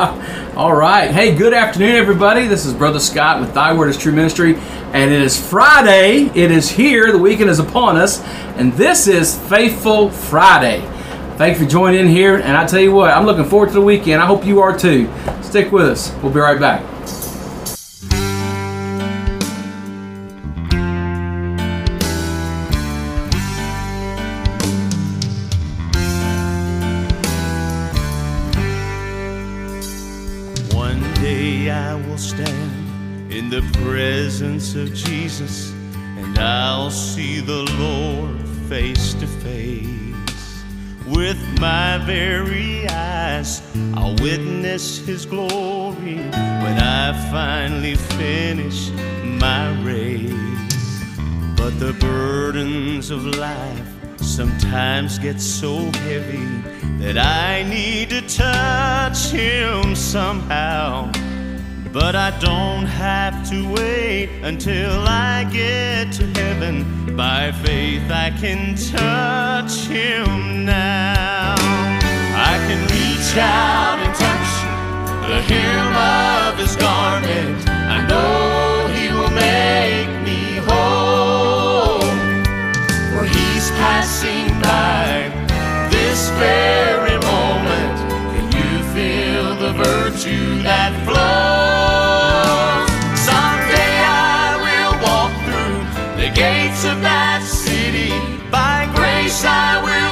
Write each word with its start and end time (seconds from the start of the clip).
All 0.56 0.74
right. 0.74 1.10
Hey, 1.10 1.34
good 1.34 1.52
afternoon, 1.52 1.94
everybody. 1.94 2.46
This 2.46 2.64
is 2.64 2.72
Brother 2.72 2.98
Scott 2.98 3.38
with 3.38 3.52
Thy 3.52 3.74
Word 3.74 3.90
is 3.90 3.98
True 3.98 4.12
Ministry, 4.12 4.54
and 4.94 5.12
it 5.12 5.20
is 5.20 5.38
Friday. 5.38 6.30
It 6.34 6.50
is 6.50 6.70
here. 6.70 7.12
The 7.12 7.18
weekend 7.18 7.50
is 7.50 7.58
upon 7.58 7.98
us, 7.98 8.22
and 8.56 8.72
this 8.72 9.06
is 9.06 9.38
Faithful 9.50 10.10
Friday. 10.10 10.80
Thank 11.36 11.58
you 11.58 11.66
for 11.66 11.70
joining 11.70 12.00
in 12.00 12.06
here, 12.06 12.36
and 12.36 12.56
I 12.56 12.66
tell 12.66 12.80
you 12.80 12.92
what, 12.92 13.10
I'm 13.10 13.26
looking 13.26 13.44
forward 13.44 13.66
to 13.68 13.74
the 13.74 13.82
weekend. 13.82 14.22
I 14.22 14.26
hope 14.26 14.46
you 14.46 14.60
are 14.60 14.76
too. 14.78 15.12
Stick 15.42 15.70
with 15.70 15.84
us. 15.84 16.14
We'll 16.22 16.32
be 16.32 16.40
right 16.40 16.58
back. 16.58 16.89
Very 42.10 42.88
eyes, 42.88 43.62
I'll 43.94 44.16
witness 44.16 44.98
His 44.98 45.24
glory 45.24 46.16
when 46.64 46.76
I 47.02 47.06
finally 47.30 47.94
finish 47.94 48.90
my 49.44 49.64
race. 49.84 51.04
But 51.56 51.78
the 51.78 51.92
burdens 52.00 53.10
of 53.10 53.24
life 53.24 53.88
sometimes 54.16 55.20
get 55.20 55.40
so 55.40 55.76
heavy 56.08 56.48
that 56.98 57.16
I 57.16 57.62
need 57.62 58.10
to 58.10 58.22
touch 58.22 59.30
Him 59.30 59.94
somehow. 59.94 61.12
But 61.92 62.16
I 62.16 62.30
don't 62.40 62.86
have 62.86 63.48
to 63.50 63.72
wait 63.72 64.30
until 64.42 64.98
I 65.06 65.44
get 65.44 66.12
to 66.14 66.26
heaven. 66.40 66.74
By 67.16 67.52
faith, 67.52 68.10
I 68.10 68.30
can 68.30 68.74
touch 68.74 69.74
Him 69.86 70.64
now. 70.64 71.39
I 72.52 72.58
can 72.66 72.82
reach 72.90 73.30
out 73.36 73.98
and 74.04 74.12
touch 74.24 74.50
the 75.30 75.40
hem 75.50 75.94
of 75.94 76.58
His 76.58 76.74
garment. 76.74 77.56
I 77.68 77.98
know 78.10 78.90
He 78.96 79.06
will 79.14 79.30
make 79.30 80.10
me 80.26 80.58
whole. 80.66 82.02
For 83.12 83.24
He's 83.34 83.70
passing 83.78 84.50
by 84.58 85.30
this 85.94 86.20
very 86.42 87.16
moment. 87.30 87.96
Can 88.34 88.46
you 88.58 88.72
feel 88.94 89.54
the 89.54 89.72
virtue 89.86 90.60
that 90.64 90.90
flows? 91.06 92.90
Someday 93.30 93.94
I 94.02 94.58
will 94.66 94.94
walk 95.06 95.32
through 95.46 95.78
the 96.20 96.30
gates 96.34 96.82
of 96.84 97.00
that 97.02 97.42
city. 97.44 98.10
By 98.50 98.90
grace 98.92 99.44
I 99.44 99.78
will 99.86 100.09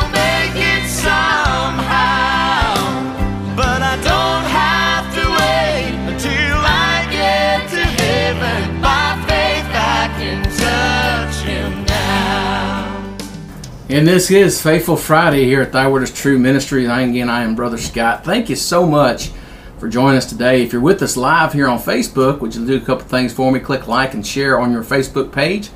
And 13.90 14.06
this 14.06 14.30
is 14.30 14.60
Faithful 14.60 14.98
Friday 14.98 15.44
here 15.44 15.62
at 15.62 15.72
Thy 15.72 15.88
Word 15.88 16.02
is 16.02 16.12
True 16.12 16.38
Ministry. 16.38 16.86
I 16.86 17.00
again, 17.00 17.30
I 17.30 17.42
am 17.42 17.54
Brother 17.54 17.78
Scott. 17.78 18.22
Thank 18.22 18.50
you 18.50 18.54
so 18.54 18.86
much 18.86 19.30
for 19.78 19.88
joining 19.88 20.18
us 20.18 20.28
today. 20.28 20.62
If 20.62 20.74
you're 20.74 20.82
with 20.82 21.00
us 21.00 21.16
live 21.16 21.54
here 21.54 21.66
on 21.66 21.78
Facebook, 21.78 22.40
would 22.40 22.54
you 22.54 22.66
do 22.66 22.76
a 22.76 22.80
couple 22.80 23.06
things 23.06 23.32
for 23.32 23.50
me? 23.50 23.60
Click 23.60 23.88
like 23.88 24.12
and 24.12 24.26
share 24.26 24.60
on 24.60 24.72
your 24.72 24.84
Facebook 24.84 25.32
page, 25.32 25.70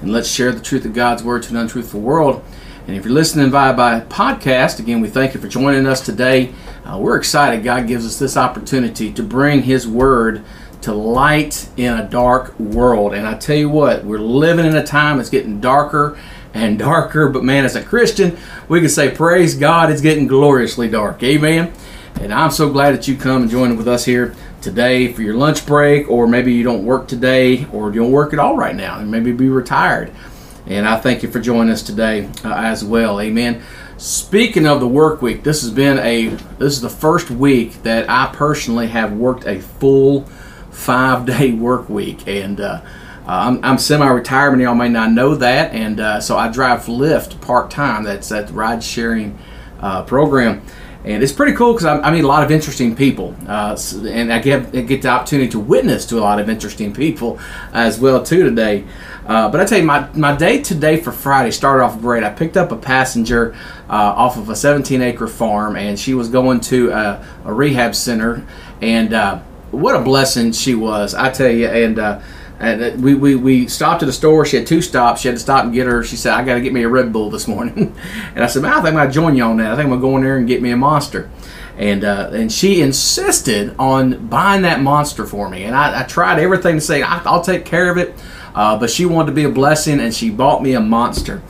and 0.00 0.12
let's 0.12 0.28
share 0.28 0.52
the 0.52 0.60
truth 0.60 0.84
of 0.84 0.94
God's 0.94 1.24
Word 1.24 1.42
to 1.42 1.50
an 1.50 1.56
untruthful 1.56 2.00
world. 2.00 2.44
And 2.86 2.96
if 2.96 3.04
you're 3.04 3.12
listening 3.12 3.50
via 3.50 3.74
by 3.74 3.98
podcast, 3.98 4.78
again, 4.78 5.00
we 5.00 5.08
thank 5.08 5.34
you 5.34 5.40
for 5.40 5.48
joining 5.48 5.88
us 5.88 6.00
today. 6.00 6.54
Uh, 6.84 7.00
we're 7.00 7.16
excited. 7.16 7.64
God 7.64 7.88
gives 7.88 8.06
us 8.06 8.16
this 8.16 8.36
opportunity 8.36 9.12
to 9.12 9.24
bring 9.24 9.62
His 9.62 9.88
Word 9.88 10.44
to 10.82 10.94
light 10.94 11.68
in 11.76 11.94
a 11.94 12.08
dark 12.08 12.56
world. 12.60 13.12
And 13.12 13.26
I 13.26 13.36
tell 13.36 13.56
you 13.56 13.68
what, 13.68 14.04
we're 14.04 14.18
living 14.18 14.66
in 14.66 14.76
a 14.76 14.86
time 14.86 15.16
that's 15.16 15.30
getting 15.30 15.60
darker 15.60 16.16
and 16.56 16.78
darker. 16.78 17.28
But 17.28 17.44
man, 17.44 17.64
as 17.64 17.76
a 17.76 17.82
Christian, 17.82 18.36
we 18.68 18.80
can 18.80 18.88
say, 18.88 19.14
Praise 19.14 19.54
God, 19.54 19.90
it's 19.90 20.00
getting 20.00 20.26
gloriously 20.26 20.88
dark. 20.88 21.22
Amen. 21.22 21.72
And 22.20 22.32
I'm 22.32 22.50
so 22.50 22.70
glad 22.70 22.94
that 22.94 23.06
you 23.06 23.16
come 23.16 23.42
and 23.42 23.50
join 23.50 23.76
with 23.76 23.86
us 23.86 24.04
here 24.04 24.34
today 24.62 25.12
for 25.12 25.22
your 25.22 25.34
lunch 25.34 25.66
break, 25.66 26.10
or 26.10 26.26
maybe 26.26 26.52
you 26.52 26.64
don't 26.64 26.84
work 26.84 27.08
today, 27.08 27.66
or 27.72 27.92
you 27.92 28.00
don't 28.00 28.10
work 28.10 28.32
at 28.32 28.38
all 28.38 28.56
right 28.56 28.74
now, 28.74 28.98
and 28.98 29.10
maybe 29.10 29.32
be 29.32 29.48
retired. 29.48 30.10
And 30.66 30.88
I 30.88 30.98
thank 30.98 31.22
you 31.22 31.30
for 31.30 31.40
joining 31.40 31.70
us 31.70 31.82
today 31.82 32.28
uh, 32.42 32.54
as 32.54 32.82
well. 32.82 33.20
Amen. 33.20 33.62
Speaking 33.98 34.66
of 34.66 34.80
the 34.80 34.88
work 34.88 35.22
week, 35.22 35.42
this 35.44 35.62
has 35.62 35.70
been 35.70 35.98
a 35.98 36.28
this 36.58 36.72
is 36.72 36.80
the 36.80 36.90
first 36.90 37.30
week 37.30 37.82
that 37.82 38.10
I 38.10 38.30
personally 38.34 38.88
have 38.88 39.12
worked 39.12 39.46
a 39.46 39.60
full 39.60 40.22
five 40.70 41.26
day 41.26 41.52
work 41.66 41.88
week, 41.88 42.26
and 42.26 42.60
uh, 42.60 42.80
uh, 43.26 43.30
I'm, 43.48 43.64
I'm 43.64 43.78
semi-retirement. 43.78 44.62
Y'all 44.62 44.74
may 44.74 44.88
not 44.88 45.10
know 45.10 45.34
that, 45.34 45.72
and 45.72 45.98
uh, 45.98 46.20
so 46.20 46.36
I 46.36 46.50
drive 46.50 46.80
Lyft 46.82 47.40
part 47.40 47.70
time. 47.70 48.04
That's 48.04 48.28
that 48.28 48.50
ride 48.50 48.84
sharing 48.84 49.36
uh, 49.80 50.04
program, 50.04 50.62
and 51.04 51.24
it's 51.24 51.32
pretty 51.32 51.52
cool 51.54 51.72
because 51.72 51.86
I, 51.86 51.98
I 51.98 52.12
meet 52.12 52.22
a 52.22 52.28
lot 52.28 52.44
of 52.44 52.52
interesting 52.52 52.94
people, 52.94 53.34
uh, 53.48 53.76
and 54.08 54.32
I 54.32 54.38
get 54.38 54.70
get 54.86 55.02
the 55.02 55.08
opportunity 55.08 55.50
to 55.50 55.58
witness 55.58 56.06
to 56.06 56.18
a 56.18 56.20
lot 56.20 56.38
of 56.38 56.48
interesting 56.48 56.94
people 56.94 57.40
as 57.72 57.98
well 57.98 58.22
too 58.22 58.44
today. 58.44 58.84
Uh, 59.26 59.50
but 59.50 59.60
I 59.60 59.64
tell 59.64 59.78
you, 59.78 59.84
my, 59.84 60.08
my 60.12 60.36
day 60.36 60.62
today 60.62 60.98
for 60.98 61.10
Friday 61.10 61.50
started 61.50 61.82
off 61.82 62.00
great. 62.00 62.22
I 62.22 62.30
picked 62.30 62.56
up 62.56 62.70
a 62.70 62.76
passenger 62.76 63.56
uh, 63.90 63.92
off 63.92 64.36
of 64.36 64.48
a 64.50 64.54
17 64.54 65.02
acre 65.02 65.26
farm, 65.26 65.74
and 65.74 65.98
she 65.98 66.14
was 66.14 66.28
going 66.28 66.60
to 66.60 66.90
a, 66.90 67.26
a 67.44 67.52
rehab 67.52 67.96
center, 67.96 68.46
and 68.80 69.12
uh, 69.12 69.40
what 69.72 69.96
a 69.96 70.00
blessing 70.00 70.52
she 70.52 70.76
was, 70.76 71.12
I 71.12 71.30
tell 71.30 71.50
you. 71.50 71.66
And 71.66 71.98
uh, 71.98 72.20
and 72.58 73.02
we, 73.02 73.14
we, 73.14 73.36
we 73.36 73.68
stopped 73.68 74.02
at 74.02 74.08
a 74.08 74.12
store. 74.12 74.46
She 74.46 74.56
had 74.56 74.66
two 74.66 74.80
stops. 74.80 75.20
She 75.20 75.28
had 75.28 75.36
to 75.36 75.40
stop 75.40 75.64
and 75.64 75.74
get 75.74 75.86
her. 75.86 76.02
She 76.02 76.16
said, 76.16 76.32
I 76.32 76.44
got 76.44 76.54
to 76.54 76.62
get 76.62 76.72
me 76.72 76.82
a 76.84 76.88
Red 76.88 77.12
Bull 77.12 77.30
this 77.30 77.46
morning. 77.46 77.94
and 78.34 78.42
I 78.42 78.46
said, 78.46 78.62
man, 78.62 78.72
I 78.72 78.76
think 78.76 78.88
I'm 78.88 78.94
going 78.94 79.08
to 79.08 79.14
join 79.14 79.36
you 79.36 79.42
on 79.42 79.58
that. 79.58 79.72
I 79.72 79.76
think 79.76 79.84
I'm 79.84 79.90
going 79.90 80.00
to 80.00 80.06
go 80.08 80.16
in 80.16 80.22
there 80.22 80.36
and 80.38 80.48
get 80.48 80.62
me 80.62 80.70
a 80.70 80.76
monster. 80.76 81.30
And 81.76 82.04
uh, 82.04 82.30
and 82.32 82.50
she 82.50 82.80
insisted 82.80 83.76
on 83.78 84.28
buying 84.28 84.62
that 84.62 84.80
monster 84.80 85.26
for 85.26 85.50
me. 85.50 85.64
And 85.64 85.76
I, 85.76 86.00
I 86.00 86.02
tried 86.04 86.38
everything 86.38 86.76
to 86.76 86.80
say, 86.80 87.02
I'll 87.02 87.42
take 87.42 87.66
care 87.66 87.90
of 87.90 87.98
it. 87.98 88.14
Uh, 88.54 88.78
but 88.78 88.88
she 88.88 89.04
wanted 89.04 89.26
to 89.26 89.32
be 89.32 89.44
a 89.44 89.50
blessing, 89.50 90.00
and 90.00 90.14
she 90.14 90.30
bought 90.30 90.62
me 90.62 90.72
a 90.72 90.80
monster. 90.80 91.42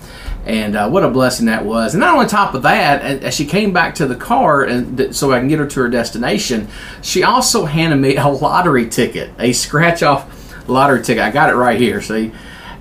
And 0.44 0.74
uh, 0.74 0.88
what 0.88 1.04
a 1.04 1.08
blessing 1.08 1.46
that 1.46 1.64
was. 1.64 1.94
And 1.94 2.00
not 2.00 2.14
only 2.14 2.26
top 2.26 2.54
of 2.54 2.62
that, 2.62 3.02
as 3.02 3.22
as 3.22 3.34
she 3.34 3.46
came 3.46 3.72
back 3.72 3.94
to 3.96 4.06
the 4.06 4.16
car 4.16 4.64
and 4.64 4.98
th- 4.98 5.14
so 5.14 5.32
I 5.32 5.38
can 5.38 5.46
get 5.46 5.60
her 5.60 5.66
to 5.66 5.80
her 5.80 5.88
destination, 5.88 6.66
she 7.02 7.22
also 7.22 7.64
handed 7.64 7.96
me 7.96 8.16
a 8.16 8.26
lottery 8.26 8.88
ticket, 8.88 9.30
a 9.38 9.52
scratch 9.52 10.02
off 10.02 10.35
lottery 10.68 11.02
ticket. 11.02 11.22
I 11.22 11.30
got 11.30 11.50
it 11.50 11.54
right 11.54 11.80
here, 11.80 12.00
see? 12.00 12.32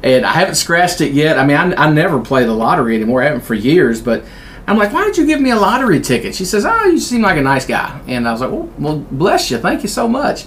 And 0.04 0.26
I 0.26 0.34
haven't 0.34 0.56
scratched 0.56 1.02
it 1.02 1.14
yet. 1.14 1.40
I 1.40 1.46
mean, 1.46 1.58
I, 1.58 1.86
I 1.86 1.92
never 1.92 2.22
play 2.22 2.46
the 2.46 2.54
lottery 2.54 2.96
anymore. 2.96 3.22
I 3.22 3.26
haven't 3.26 3.42
for 3.42 3.56
years, 3.56 4.02
but 4.02 4.24
I'm 4.68 4.78
like, 4.78 4.94
why 4.94 5.06
did 5.06 5.18
you 5.18 5.26
give 5.26 5.42
me 5.42 5.52
a 5.52 5.56
lottery 5.56 6.00
ticket? 6.00 6.36
She 6.36 6.46
says, 6.46 6.66
oh, 6.66 6.86
you 6.86 7.00
seem 7.00 7.22
like 7.22 7.38
a 7.38 7.42
nice 7.42 7.66
guy. 7.66 8.02
And 8.08 8.28
I 8.28 8.32
was 8.32 8.42
like, 8.42 8.52
well, 8.52 8.70
well 8.78 8.98
bless 8.98 9.52
you. 9.52 9.58
Thank 9.58 9.84
you 9.84 9.90
so 9.90 10.08
much. 10.08 10.46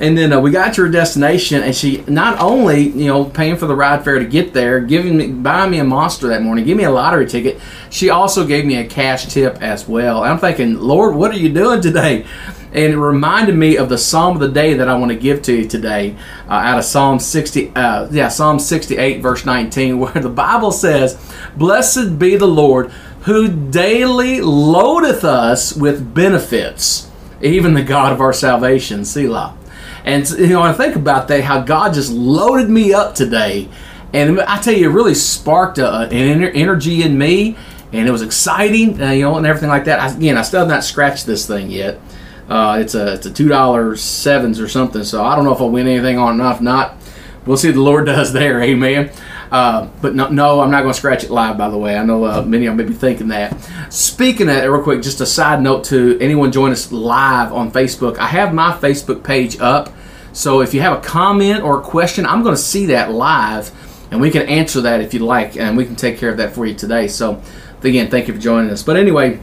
And 0.00 0.18
then 0.18 0.32
uh, 0.32 0.40
we 0.40 0.50
got 0.50 0.74
to 0.74 0.82
her 0.82 0.88
destination, 0.88 1.62
and 1.62 1.74
she 1.74 2.02
not 2.08 2.40
only, 2.40 2.88
you 2.88 3.06
know, 3.06 3.24
paying 3.24 3.56
for 3.56 3.66
the 3.66 3.76
ride 3.76 4.02
fare 4.02 4.18
to 4.18 4.24
get 4.24 4.52
there, 4.52 4.80
giving 4.80 5.16
me, 5.16 5.28
buying 5.28 5.70
me 5.70 5.78
a 5.78 5.84
monster 5.84 6.26
that 6.28 6.42
morning, 6.42 6.64
give 6.64 6.76
me 6.76 6.82
a 6.82 6.90
lottery 6.90 7.26
ticket. 7.26 7.60
She 7.90 8.10
also 8.10 8.44
gave 8.44 8.64
me 8.64 8.78
a 8.78 8.86
cash 8.86 9.26
tip 9.26 9.62
as 9.62 9.86
well. 9.86 10.24
I'm 10.24 10.38
thinking, 10.38 10.80
Lord, 10.80 11.14
what 11.14 11.30
are 11.30 11.38
you 11.38 11.48
doing 11.48 11.80
today? 11.80 12.26
And 12.74 12.92
it 12.92 12.98
reminded 12.98 13.54
me 13.54 13.76
of 13.76 13.88
the 13.88 13.96
Psalm 13.96 14.34
of 14.34 14.40
the 14.40 14.48
day 14.48 14.74
that 14.74 14.88
I 14.88 14.96
want 14.96 15.12
to 15.12 15.16
give 15.16 15.42
to 15.42 15.54
you 15.54 15.68
today, 15.68 16.16
uh, 16.48 16.54
out 16.54 16.78
of 16.78 16.84
Psalm 16.84 17.20
60, 17.20 17.70
uh, 17.76 18.08
yeah, 18.10 18.26
Psalm 18.26 18.58
68, 18.58 19.22
verse 19.22 19.46
19, 19.46 19.98
where 20.00 20.12
the 20.12 20.28
Bible 20.28 20.72
says, 20.72 21.16
"Blessed 21.56 22.18
be 22.18 22.34
the 22.34 22.48
Lord, 22.48 22.90
who 23.22 23.48
daily 23.48 24.40
loadeth 24.40 25.22
us 25.22 25.72
with 25.74 26.14
benefits, 26.14 27.08
even 27.40 27.74
the 27.74 27.82
God 27.82 28.12
of 28.12 28.20
our 28.20 28.32
salvation." 28.32 29.04
Selah. 29.04 29.56
And 30.04 30.28
you 30.30 30.48
know, 30.48 30.62
I 30.62 30.72
think 30.72 30.96
about 30.96 31.28
that, 31.28 31.44
how 31.44 31.60
God 31.60 31.94
just 31.94 32.12
loaded 32.12 32.68
me 32.68 32.92
up 32.92 33.14
today, 33.14 33.68
and 34.12 34.40
I 34.40 34.60
tell 34.60 34.74
you, 34.74 34.90
it 34.90 34.92
really 34.92 35.14
sparked 35.14 35.78
a, 35.78 36.08
an 36.08 36.44
energy 36.44 37.02
in 37.02 37.16
me, 37.16 37.56
and 37.92 38.08
it 38.08 38.10
was 38.10 38.22
exciting, 38.22 39.00
uh, 39.00 39.12
you 39.12 39.22
know, 39.22 39.36
and 39.36 39.46
everything 39.46 39.68
like 39.68 39.84
that. 39.84 40.00
I, 40.00 40.12
again, 40.12 40.36
I 40.36 40.42
still 40.42 40.60
have 40.60 40.68
not 40.68 40.82
scratched 40.82 41.24
this 41.24 41.46
thing 41.46 41.70
yet. 41.70 42.00
Uh, 42.48 42.78
it's 42.80 42.94
a 42.94 43.14
it's 43.14 43.26
a 43.26 43.32
two 43.32 43.48
dollar 43.48 43.96
sevens 43.96 44.60
or 44.60 44.68
something, 44.68 45.04
so 45.04 45.24
I 45.24 45.34
don't 45.34 45.44
know 45.44 45.54
if 45.54 45.60
I'll 45.60 45.70
win 45.70 45.86
anything 45.86 46.18
on 46.18 46.40
or 46.40 46.60
not. 46.60 46.96
We'll 47.46 47.56
see 47.56 47.68
what 47.68 47.74
the 47.74 47.80
Lord 47.82 48.06
does 48.06 48.32
there. 48.32 48.62
Amen. 48.62 49.10
Uh, 49.50 49.88
but 50.00 50.14
no, 50.14 50.28
no, 50.28 50.60
I'm 50.60 50.70
not 50.70 50.82
going 50.82 50.92
to 50.92 50.98
scratch 50.98 51.22
it 51.22 51.30
live. 51.30 51.56
By 51.56 51.68
the 51.68 51.78
way, 51.78 51.96
I 51.96 52.04
know 52.04 52.24
uh, 52.24 52.42
many 52.42 52.66
of 52.66 52.72
you 52.72 52.84
may 52.84 52.90
be 52.90 52.94
thinking 52.94 53.28
that. 53.28 53.56
Speaking 53.92 54.48
of 54.48 54.56
that, 54.56 54.66
real 54.66 54.82
quick, 54.82 55.02
just 55.02 55.20
a 55.20 55.26
side 55.26 55.62
note 55.62 55.84
to 55.84 56.18
anyone 56.20 56.50
join 56.50 56.72
us 56.72 56.90
live 56.90 57.52
on 57.52 57.70
Facebook. 57.70 58.18
I 58.18 58.26
have 58.26 58.52
my 58.52 58.72
Facebook 58.72 59.22
page 59.22 59.60
up, 59.60 59.92
so 60.32 60.60
if 60.60 60.74
you 60.74 60.80
have 60.80 60.98
a 60.98 61.00
comment 61.00 61.62
or 61.62 61.78
a 61.78 61.82
question, 61.82 62.26
I'm 62.26 62.42
going 62.42 62.56
to 62.56 62.60
see 62.60 62.86
that 62.86 63.12
live, 63.12 63.70
and 64.10 64.20
we 64.20 64.30
can 64.30 64.42
answer 64.42 64.80
that 64.80 65.00
if 65.00 65.14
you 65.14 65.20
like, 65.20 65.56
and 65.56 65.76
we 65.76 65.84
can 65.84 65.94
take 65.94 66.18
care 66.18 66.30
of 66.30 66.38
that 66.38 66.54
for 66.54 66.66
you 66.66 66.74
today. 66.74 67.06
So, 67.06 67.40
again, 67.82 68.10
thank 68.10 68.26
you 68.26 68.34
for 68.34 68.40
joining 68.40 68.70
us. 68.70 68.82
But 68.82 68.96
anyway, 68.96 69.40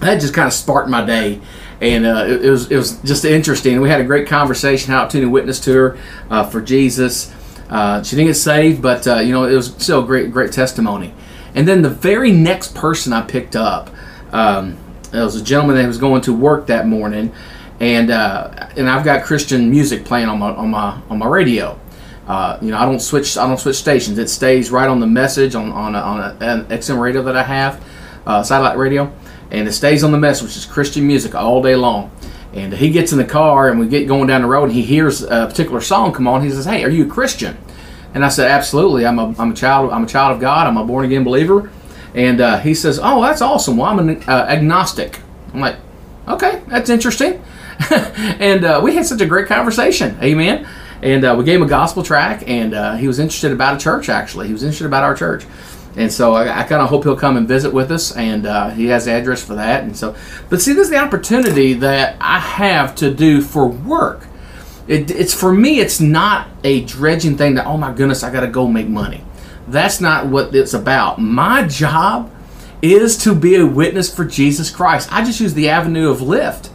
that 0.00 0.20
just 0.20 0.34
kind 0.34 0.46
of 0.46 0.52
sparked 0.52 0.90
my 0.90 1.04
day 1.04 1.40
and 1.80 2.06
uh, 2.06 2.24
it, 2.26 2.44
it, 2.44 2.50
was 2.50 2.70
it 2.70 2.76
was 2.76 3.00
just 3.02 3.24
interesting. 3.24 3.80
We 3.80 3.88
had 3.88 4.00
a 4.00 4.04
great 4.04 4.26
conversation, 4.26 4.92
how 4.92 5.06
to 5.06 5.26
witness 5.26 5.60
to 5.60 5.72
her 5.72 5.98
uh, 6.30 6.44
for 6.44 6.60
Jesus. 6.60 7.32
Uh, 7.68 8.02
she 8.02 8.16
didn't 8.16 8.28
get 8.28 8.34
saved, 8.34 8.80
but 8.80 9.06
uh, 9.06 9.16
you 9.16 9.32
know 9.32 9.44
it 9.44 9.54
was 9.54 9.74
still 9.74 10.02
a 10.02 10.06
great 10.06 10.30
great 10.32 10.52
testimony. 10.52 11.12
And 11.54 11.66
then 11.66 11.82
the 11.82 11.90
very 11.90 12.32
next 12.32 12.74
person 12.74 13.12
I 13.12 13.22
picked 13.22 13.56
up, 13.56 13.90
um, 14.32 14.76
it 15.12 15.18
was 15.18 15.36
a 15.36 15.42
gentleman 15.42 15.76
that 15.76 15.86
was 15.86 15.98
going 15.98 16.20
to 16.22 16.34
work 16.34 16.66
that 16.66 16.86
morning, 16.86 17.32
and 17.80 18.10
uh, 18.10 18.68
and 18.76 18.88
I've 18.88 19.04
got 19.04 19.24
Christian 19.24 19.70
music 19.70 20.04
playing 20.04 20.28
on 20.28 20.38
my 20.38 20.50
on 20.50 20.70
my 20.70 21.00
on 21.10 21.18
my 21.18 21.26
radio. 21.26 21.78
Uh, 22.26 22.58
you 22.60 22.72
know, 22.72 22.78
I 22.78 22.86
don't 22.86 23.00
switch. 23.00 23.36
I 23.36 23.46
don't 23.46 23.58
switch 23.60 23.76
stations. 23.76 24.18
It 24.18 24.28
stays 24.28 24.70
right 24.70 24.88
on 24.88 24.98
the 24.98 25.06
message 25.06 25.54
on 25.54 25.72
on, 25.72 25.94
a, 25.94 25.98
on 25.98 26.20
a, 26.20 26.36
an 26.40 26.64
XM 26.66 26.98
radio 26.98 27.22
that 27.22 27.36
I 27.36 27.42
have, 27.42 27.84
satellite 28.46 28.78
radio 28.78 29.12
and 29.50 29.68
it 29.68 29.72
stays 29.72 30.02
on 30.02 30.12
the 30.12 30.18
message, 30.18 30.48
which 30.48 30.56
is 30.56 30.66
Christian 30.66 31.06
music 31.06 31.34
all 31.34 31.62
day 31.62 31.76
long. 31.76 32.10
And 32.52 32.72
he 32.72 32.90
gets 32.90 33.12
in 33.12 33.18
the 33.18 33.24
car 33.24 33.68
and 33.68 33.78
we 33.78 33.86
get 33.86 34.08
going 34.08 34.28
down 34.28 34.42
the 34.42 34.48
road 34.48 34.64
and 34.64 34.72
he 34.72 34.82
hears 34.82 35.22
a 35.22 35.46
particular 35.46 35.80
song 35.80 36.12
come 36.12 36.26
on. 36.26 36.42
He 36.42 36.50
says, 36.50 36.64
"Hey, 36.64 36.84
are 36.84 36.88
you 36.88 37.06
a 37.06 37.08
Christian?" 37.08 37.56
And 38.14 38.24
I 38.24 38.28
said, 38.28 38.50
"Absolutely. 38.50 39.04
I'm 39.04 39.18
a, 39.18 39.34
I'm 39.38 39.50
a 39.50 39.54
child. 39.54 39.92
I'm 39.92 40.04
a 40.04 40.06
child 40.06 40.34
of 40.34 40.40
God. 40.40 40.66
I'm 40.66 40.76
a 40.76 40.84
born 40.84 41.04
again 41.04 41.22
believer." 41.22 41.70
And 42.14 42.40
uh, 42.40 42.58
he 42.58 42.72
says, 42.72 42.98
"Oh, 43.02 43.20
that's 43.20 43.42
awesome. 43.42 43.76
Well, 43.76 43.88
I'm 43.88 43.98
an 43.98 44.22
uh, 44.26 44.46
agnostic." 44.48 45.20
I'm 45.52 45.60
like, 45.60 45.76
"Okay, 46.26 46.62
that's 46.68 46.88
interesting." 46.88 47.42
and 47.90 48.64
uh, 48.64 48.80
we 48.82 48.94
had 48.94 49.04
such 49.04 49.20
a 49.20 49.26
great 49.26 49.46
conversation. 49.48 50.16
Amen. 50.22 50.66
And 51.02 51.24
uh, 51.24 51.34
we 51.36 51.44
gave 51.44 51.56
him 51.56 51.66
a 51.66 51.68
gospel 51.68 52.02
track, 52.02 52.42
and 52.46 52.72
uh, 52.72 52.96
he 52.96 53.06
was 53.06 53.18
interested 53.18 53.52
about 53.52 53.76
a 53.76 53.78
church. 53.78 54.08
Actually, 54.08 54.46
he 54.46 54.54
was 54.54 54.62
interested 54.62 54.86
about 54.86 55.04
our 55.04 55.14
church. 55.14 55.44
And 55.96 56.12
so 56.12 56.34
I, 56.34 56.60
I 56.60 56.62
kind 56.64 56.82
of 56.82 56.90
hope 56.90 57.04
he'll 57.04 57.16
come 57.16 57.36
and 57.38 57.48
visit 57.48 57.72
with 57.72 57.90
us, 57.90 58.14
and 58.14 58.46
uh, 58.46 58.68
he 58.70 58.86
has 58.86 59.06
the 59.06 59.12
address 59.12 59.42
for 59.42 59.54
that. 59.54 59.84
And 59.84 59.96
so, 59.96 60.14
but 60.50 60.60
see, 60.60 60.74
this 60.74 60.84
is 60.84 60.90
the 60.90 60.98
opportunity 60.98 61.72
that 61.74 62.16
I 62.20 62.38
have 62.38 62.94
to 62.96 63.12
do 63.12 63.40
for 63.40 63.66
work. 63.66 64.26
It, 64.86 65.10
it's 65.10 65.34
for 65.34 65.52
me, 65.52 65.80
it's 65.80 65.98
not 65.98 66.48
a 66.62 66.84
dredging 66.84 67.36
thing 67.36 67.54
that 67.54 67.66
oh 67.66 67.76
my 67.76 67.92
goodness, 67.92 68.22
I 68.22 68.30
got 68.30 68.40
to 68.40 68.48
go 68.48 68.68
make 68.68 68.88
money. 68.88 69.24
That's 69.68 70.00
not 70.00 70.26
what 70.26 70.54
it's 70.54 70.74
about. 70.74 71.18
My 71.18 71.66
job 71.66 72.30
is 72.82 73.16
to 73.18 73.34
be 73.34 73.56
a 73.56 73.66
witness 73.66 74.14
for 74.14 74.24
Jesus 74.24 74.70
Christ. 74.70 75.08
I 75.10 75.24
just 75.24 75.40
use 75.40 75.54
the 75.54 75.70
avenue 75.70 76.10
of 76.10 76.18
Lyft 76.18 76.70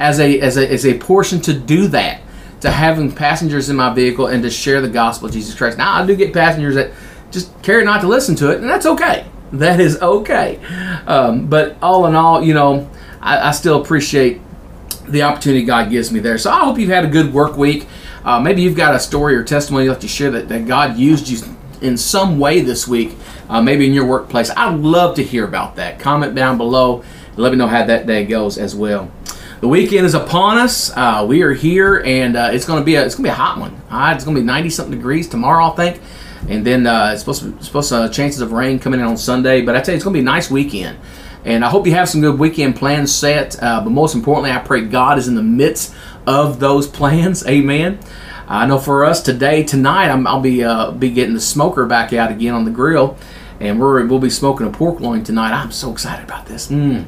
as 0.00 0.18
a 0.18 0.40
as 0.40 0.56
a 0.56 0.68
as 0.68 0.86
a 0.86 0.98
portion 0.98 1.40
to 1.42 1.52
do 1.52 1.88
that, 1.88 2.22
to 2.62 2.70
having 2.70 3.12
passengers 3.12 3.68
in 3.68 3.76
my 3.76 3.92
vehicle 3.92 4.26
and 4.26 4.42
to 4.42 4.50
share 4.50 4.80
the 4.80 4.88
gospel 4.88 5.28
of 5.28 5.34
Jesus 5.34 5.54
Christ. 5.54 5.78
Now 5.78 5.92
I 6.02 6.06
do 6.06 6.16
get 6.16 6.32
passengers 6.32 6.74
that 6.74 6.90
just 7.32 7.62
care 7.62 7.82
not 7.82 8.02
to 8.02 8.08
listen 8.08 8.36
to 8.36 8.50
it, 8.50 8.60
and 8.60 8.68
that's 8.68 8.86
okay. 8.86 9.26
That 9.52 9.80
is 9.80 10.00
okay. 10.00 10.58
Um, 11.06 11.46
but 11.46 11.76
all 11.82 12.06
in 12.06 12.14
all, 12.14 12.42
you 12.42 12.54
know, 12.54 12.88
I, 13.20 13.48
I, 13.48 13.50
still 13.52 13.80
appreciate 13.80 14.40
the 15.06 15.22
opportunity 15.22 15.64
God 15.64 15.90
gives 15.90 16.10
me 16.10 16.20
there. 16.20 16.38
So 16.38 16.50
I 16.50 16.64
hope 16.64 16.78
you've 16.78 16.90
had 16.90 17.04
a 17.04 17.08
good 17.08 17.34
work 17.34 17.56
week. 17.56 17.86
Uh, 18.24 18.40
maybe 18.40 18.62
you've 18.62 18.76
got 18.76 18.94
a 18.94 19.00
story 19.00 19.34
or 19.34 19.44
testimony 19.44 19.84
you'd 19.84 19.92
like 19.92 20.00
to 20.00 20.08
share 20.08 20.30
that, 20.30 20.48
that 20.48 20.66
God 20.66 20.96
used 20.96 21.28
you 21.28 21.40
in 21.82 21.96
some 21.98 22.38
way 22.38 22.60
this 22.60 22.88
week, 22.88 23.14
uh, 23.48 23.60
maybe 23.60 23.86
in 23.86 23.92
your 23.92 24.06
workplace. 24.06 24.50
I'd 24.50 24.78
love 24.78 25.16
to 25.16 25.24
hear 25.24 25.44
about 25.44 25.76
that. 25.76 25.98
Comment 25.98 26.34
down 26.34 26.56
below. 26.56 27.04
Let 27.36 27.52
me 27.52 27.58
know 27.58 27.66
how 27.66 27.84
that 27.84 28.06
day 28.06 28.24
goes 28.24 28.56
as 28.56 28.74
well. 28.74 29.10
The 29.60 29.68
weekend 29.68 30.06
is 30.06 30.14
upon 30.14 30.58
us. 30.58 30.90
Uh, 30.96 31.24
we 31.28 31.42
are 31.42 31.52
here, 31.52 32.02
and 32.04 32.36
uh, 32.36 32.50
it's 32.52 32.64
going 32.64 32.80
to 32.80 32.84
be 32.84 32.94
a 32.94 33.04
it's 33.04 33.14
going 33.14 33.24
to 33.24 33.28
be 33.28 33.32
a 33.32 33.34
hot 33.34 33.58
one. 33.58 33.80
It's 34.14 34.24
going 34.24 34.34
to 34.34 34.40
be 34.40 34.46
90 34.46 34.70
something 34.70 34.96
degrees 34.96 35.28
tomorrow, 35.28 35.66
I 35.66 35.76
think 35.76 36.00
and 36.48 36.66
then 36.66 36.86
uh, 36.86 37.10
it's 37.12 37.20
supposed 37.20 37.42
to 37.42 37.64
supposed 37.64 37.88
to 37.90 37.96
uh, 37.96 38.08
chances 38.08 38.40
of 38.40 38.52
rain 38.52 38.78
coming 38.78 39.00
in 39.00 39.06
on 39.06 39.16
Sunday. 39.16 39.62
But 39.62 39.76
I 39.76 39.80
tell 39.80 39.92
you, 39.92 39.96
it's 39.96 40.04
going 40.04 40.14
to 40.14 40.18
be 40.18 40.22
a 40.22 40.24
nice 40.24 40.50
weekend, 40.50 40.98
and 41.44 41.64
I 41.64 41.68
hope 41.68 41.86
you 41.86 41.94
have 41.94 42.08
some 42.08 42.20
good 42.20 42.38
weekend 42.38 42.76
plans 42.76 43.14
set. 43.14 43.62
Uh, 43.62 43.80
but 43.82 43.90
most 43.90 44.14
importantly, 44.14 44.50
I 44.50 44.58
pray 44.58 44.82
God 44.82 45.18
is 45.18 45.28
in 45.28 45.34
the 45.34 45.42
midst 45.42 45.94
of 46.26 46.60
those 46.60 46.86
plans. 46.98 47.46
Amen. 47.46 47.98
I 48.48 48.66
know 48.66 48.78
for 48.78 49.04
us 49.04 49.22
today, 49.22 49.62
tonight, 49.62 50.08
i 50.08 50.16
will 50.16 50.40
be 50.40 50.64
uh, 50.64 50.90
be 50.90 51.10
getting 51.10 51.34
the 51.34 51.40
smoker 51.40 51.86
back 51.86 52.12
out 52.12 52.30
again 52.30 52.54
on 52.54 52.64
the 52.64 52.70
grill, 52.70 53.16
and 53.60 53.80
we're 53.80 54.04
we'll 54.06 54.18
be 54.18 54.30
smoking 54.30 54.66
a 54.66 54.70
pork 54.70 55.00
loin 55.00 55.24
tonight. 55.24 55.52
I'm 55.52 55.72
so 55.72 55.92
excited 55.92 56.24
about 56.24 56.46
this. 56.46 56.68
Mm. 56.68 57.06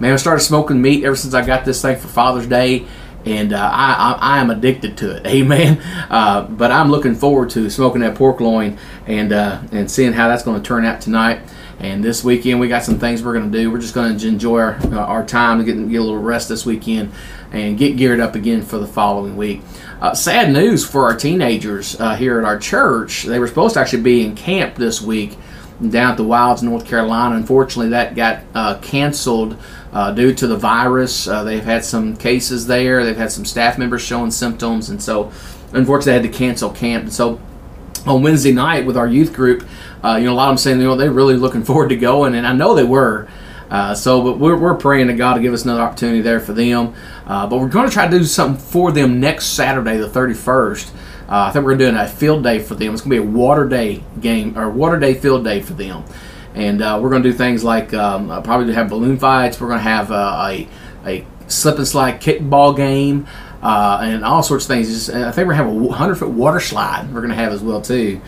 Man, 0.00 0.12
I 0.12 0.16
started 0.16 0.40
smoking 0.40 0.82
meat 0.82 1.04
ever 1.04 1.14
since 1.14 1.34
I 1.34 1.44
got 1.44 1.64
this 1.64 1.80
thing 1.80 1.96
for 1.96 2.08
Father's 2.08 2.46
Day 2.46 2.86
and 3.24 3.52
uh, 3.52 3.70
I, 3.72 3.92
I, 3.92 4.36
I, 4.36 4.38
am 4.40 4.50
addicted 4.50 4.96
to 4.98 5.16
it. 5.16 5.26
Amen. 5.26 5.80
Uh, 6.10 6.42
but 6.42 6.70
I'm 6.70 6.90
looking 6.90 7.14
forward 7.14 7.50
to 7.50 7.70
smoking 7.70 8.00
that 8.00 8.16
pork 8.16 8.40
loin 8.40 8.78
and 9.06 9.32
uh, 9.32 9.62
and 9.70 9.90
seeing 9.90 10.12
how 10.12 10.28
that's 10.28 10.42
going 10.42 10.60
to 10.60 10.66
turn 10.66 10.84
out 10.84 11.00
tonight. 11.00 11.40
And 11.78 12.04
this 12.04 12.22
weekend 12.22 12.60
we 12.60 12.68
got 12.68 12.84
some 12.84 12.98
things 12.98 13.22
we're 13.22 13.32
going 13.32 13.50
to 13.50 13.58
do. 13.58 13.70
We're 13.70 13.80
just 13.80 13.94
going 13.94 14.16
to 14.16 14.28
enjoy 14.28 14.60
our, 14.60 14.74
uh, 14.74 14.98
our 14.98 15.26
time 15.26 15.58
to 15.58 15.64
get, 15.64 15.74
get 15.88 16.00
a 16.00 16.04
little 16.04 16.18
rest 16.18 16.48
this 16.48 16.64
weekend 16.64 17.12
and 17.50 17.76
get 17.76 17.96
geared 17.96 18.20
up 18.20 18.34
again 18.34 18.62
for 18.62 18.78
the 18.78 18.86
following 18.86 19.36
week. 19.36 19.62
Uh, 20.00 20.14
sad 20.14 20.52
news 20.52 20.86
for 20.86 21.04
our 21.04 21.16
teenagers 21.16 22.00
uh, 22.00 22.14
here 22.14 22.38
at 22.38 22.44
our 22.44 22.58
church. 22.58 23.24
They 23.24 23.38
were 23.38 23.48
supposed 23.48 23.74
to 23.74 23.80
actually 23.80 24.02
be 24.02 24.24
in 24.24 24.34
camp 24.34 24.76
this 24.76 25.02
week 25.02 25.36
down 25.80 26.12
at 26.12 26.16
the 26.16 26.24
Wilds, 26.24 26.62
North 26.62 26.86
Carolina. 26.86 27.34
Unfortunately, 27.34 27.90
that 27.90 28.14
got 28.14 28.82
canceled 28.82 29.56
uh, 29.92 30.12
due 30.12 30.34
to 30.34 30.46
the 30.46 30.56
virus. 30.56 31.28
Uh, 31.28 31.44
they've 31.44 31.64
had 31.64 31.84
some 31.84 32.16
cases 32.16 32.66
there. 32.66 33.04
They've 33.04 33.16
had 33.16 33.32
some 33.32 33.44
staff 33.44 33.78
members 33.78 34.02
showing 34.02 34.30
symptoms, 34.30 34.88
and 34.88 35.02
so 35.02 35.32
unfortunately, 35.72 36.12
they 36.12 36.22
had 36.26 36.32
to 36.32 36.38
cancel 36.38 36.70
camp. 36.70 37.04
And 37.04 37.12
so 37.12 37.40
on 38.06 38.22
Wednesday 38.22 38.52
night 38.52 38.86
with 38.86 38.96
our 38.96 39.06
youth 39.06 39.32
group, 39.32 39.66
uh, 40.04 40.16
you 40.16 40.26
know, 40.26 40.32
a 40.32 40.34
lot 40.34 40.48
of 40.48 40.52
them 40.52 40.58
saying, 40.58 40.80
you 40.80 40.84
know, 40.84 40.96
they're 40.96 41.12
really 41.12 41.36
looking 41.36 41.62
forward 41.64 41.90
to 41.90 41.96
going, 41.96 42.34
and 42.34 42.46
I 42.46 42.52
know 42.52 42.74
they 42.74 42.84
were. 42.84 43.28
Uh, 43.70 43.94
so, 43.94 44.22
but 44.22 44.38
we're, 44.38 44.56
we're 44.56 44.74
praying 44.74 45.06
to 45.06 45.14
God 45.14 45.34
to 45.34 45.40
give 45.40 45.54
us 45.54 45.64
another 45.64 45.80
opportunity 45.80 46.20
there 46.20 46.40
for 46.40 46.52
them. 46.52 46.92
Uh, 47.26 47.46
but 47.46 47.58
we're 47.58 47.68
going 47.68 47.88
to 47.88 47.92
try 47.92 48.06
to 48.06 48.18
do 48.18 48.22
something 48.22 48.62
for 48.62 48.92
them 48.92 49.18
next 49.18 49.46
Saturday, 49.46 49.96
the 49.96 50.08
31st. 50.08 50.90
Uh, 51.26 51.46
I 51.46 51.50
think 51.52 51.64
we're 51.64 51.76
doing 51.76 51.96
a 51.96 52.06
field 52.06 52.42
day 52.42 52.58
for 52.58 52.74
them. 52.74 52.92
It's 52.92 53.00
going 53.00 53.16
to 53.16 53.22
be 53.22 53.26
a 53.26 53.30
water 53.34 53.66
day 53.66 54.02
game 54.20 54.58
or 54.58 54.68
water 54.68 54.98
day 54.98 55.14
field 55.14 55.44
day 55.44 55.62
for 55.62 55.72
them, 55.72 56.04
and 56.54 56.82
uh, 56.82 56.98
we're 57.02 57.10
going 57.10 57.22
to 57.22 57.30
do 57.30 57.36
things 57.36 57.64
like 57.64 57.94
um, 57.94 58.30
uh, 58.30 58.40
probably 58.40 58.72
have 58.74 58.88
balloon 58.88 59.18
fights. 59.18 59.60
We're 59.60 59.68
going 59.68 59.78
to 59.78 59.84
have 59.84 60.10
uh, 60.10 60.48
a 60.48 60.68
a 61.06 61.26
slip 61.48 61.78
and 61.78 61.88
slide 61.88 62.20
kickball 62.20 62.76
game. 62.76 63.26
Uh, 63.62 64.00
and 64.02 64.24
all 64.24 64.42
sorts 64.42 64.64
of 64.64 64.68
things. 64.68 64.88
Just, 64.88 65.10
I 65.10 65.30
think 65.30 65.46
we're 65.46 65.54
gonna 65.54 65.68
have 65.68 65.72
a 65.72 65.86
100 65.86 66.16
foot 66.16 66.30
water 66.30 66.58
slide. 66.58 67.14
We're 67.14 67.20
gonna 67.20 67.36
have 67.36 67.52
as 67.52 67.62
well 67.62 67.80
too. 67.80 68.20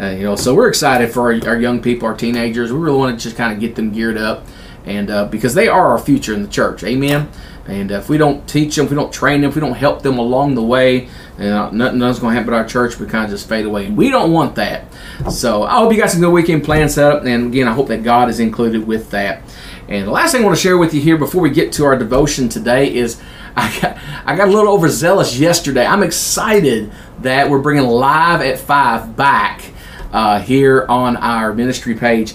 Uh, 0.00 0.08
you 0.08 0.24
know, 0.24 0.34
so 0.34 0.52
we're 0.54 0.68
excited 0.68 1.12
for 1.12 1.32
our, 1.32 1.48
our, 1.48 1.60
young 1.60 1.80
people, 1.80 2.08
our 2.08 2.14
teenagers. 2.14 2.72
We 2.72 2.78
really 2.78 2.98
want 2.98 3.18
to 3.18 3.22
just 3.22 3.36
kind 3.36 3.52
of 3.52 3.60
get 3.60 3.76
them 3.76 3.92
geared 3.92 4.16
up, 4.16 4.46
and 4.84 5.10
uh, 5.10 5.24
because 5.26 5.54
they 5.54 5.68
are 5.68 5.88
our 5.88 5.98
future 5.98 6.34
in 6.34 6.42
the 6.42 6.48
church, 6.48 6.82
amen. 6.84 7.28
And 7.66 7.90
if 7.90 8.08
we 8.08 8.18
don't 8.18 8.48
teach 8.48 8.74
them, 8.74 8.86
if 8.86 8.90
we 8.90 8.96
don't 8.96 9.12
train 9.12 9.42
them, 9.42 9.50
if 9.50 9.54
we 9.54 9.60
don't 9.60 9.74
help 9.74 10.02
them 10.02 10.18
along 10.18 10.54
the 10.54 10.62
way, 10.62 11.08
know, 11.38 11.70
nothing, 11.70 11.98
nothing's 11.98 12.18
going 12.18 12.34
to 12.34 12.38
happen 12.38 12.54
at 12.54 12.56
our 12.56 12.66
church. 12.66 12.98
We 12.98 13.06
kind 13.06 13.24
of 13.24 13.30
just 13.30 13.48
fade 13.48 13.64
away. 13.64 13.90
We 13.90 14.10
don't 14.10 14.32
want 14.32 14.56
that. 14.56 14.84
So 15.30 15.62
I 15.62 15.78
hope 15.78 15.92
you 15.92 15.98
got 15.98 16.10
some 16.10 16.20
good 16.20 16.32
weekend 16.32 16.64
plans 16.64 16.94
set 16.94 17.12
up. 17.12 17.24
And 17.24 17.46
again, 17.46 17.68
I 17.68 17.72
hope 17.72 17.88
that 17.88 18.02
God 18.02 18.28
is 18.28 18.40
included 18.40 18.86
with 18.86 19.10
that. 19.10 19.42
And 19.88 20.06
the 20.06 20.10
last 20.10 20.32
thing 20.32 20.42
I 20.42 20.44
want 20.44 20.56
to 20.56 20.62
share 20.62 20.78
with 20.78 20.94
you 20.94 21.00
here 21.00 21.16
before 21.16 21.42
we 21.42 21.50
get 21.50 21.72
to 21.74 21.84
our 21.84 21.96
devotion 21.96 22.48
today 22.48 22.94
is 22.94 23.20
I 23.56 23.80
got, 23.80 23.98
I 24.26 24.36
got 24.36 24.48
a 24.48 24.52
little 24.52 24.72
overzealous 24.72 25.38
yesterday. 25.38 25.84
I'm 25.84 26.02
excited 26.02 26.92
that 27.20 27.50
we're 27.50 27.58
bringing 27.58 27.84
Live 27.84 28.40
at 28.42 28.58
5 28.58 29.16
back 29.16 29.64
uh, 30.12 30.40
here 30.40 30.86
on 30.88 31.16
our 31.16 31.52
ministry 31.52 31.94
page. 31.94 32.34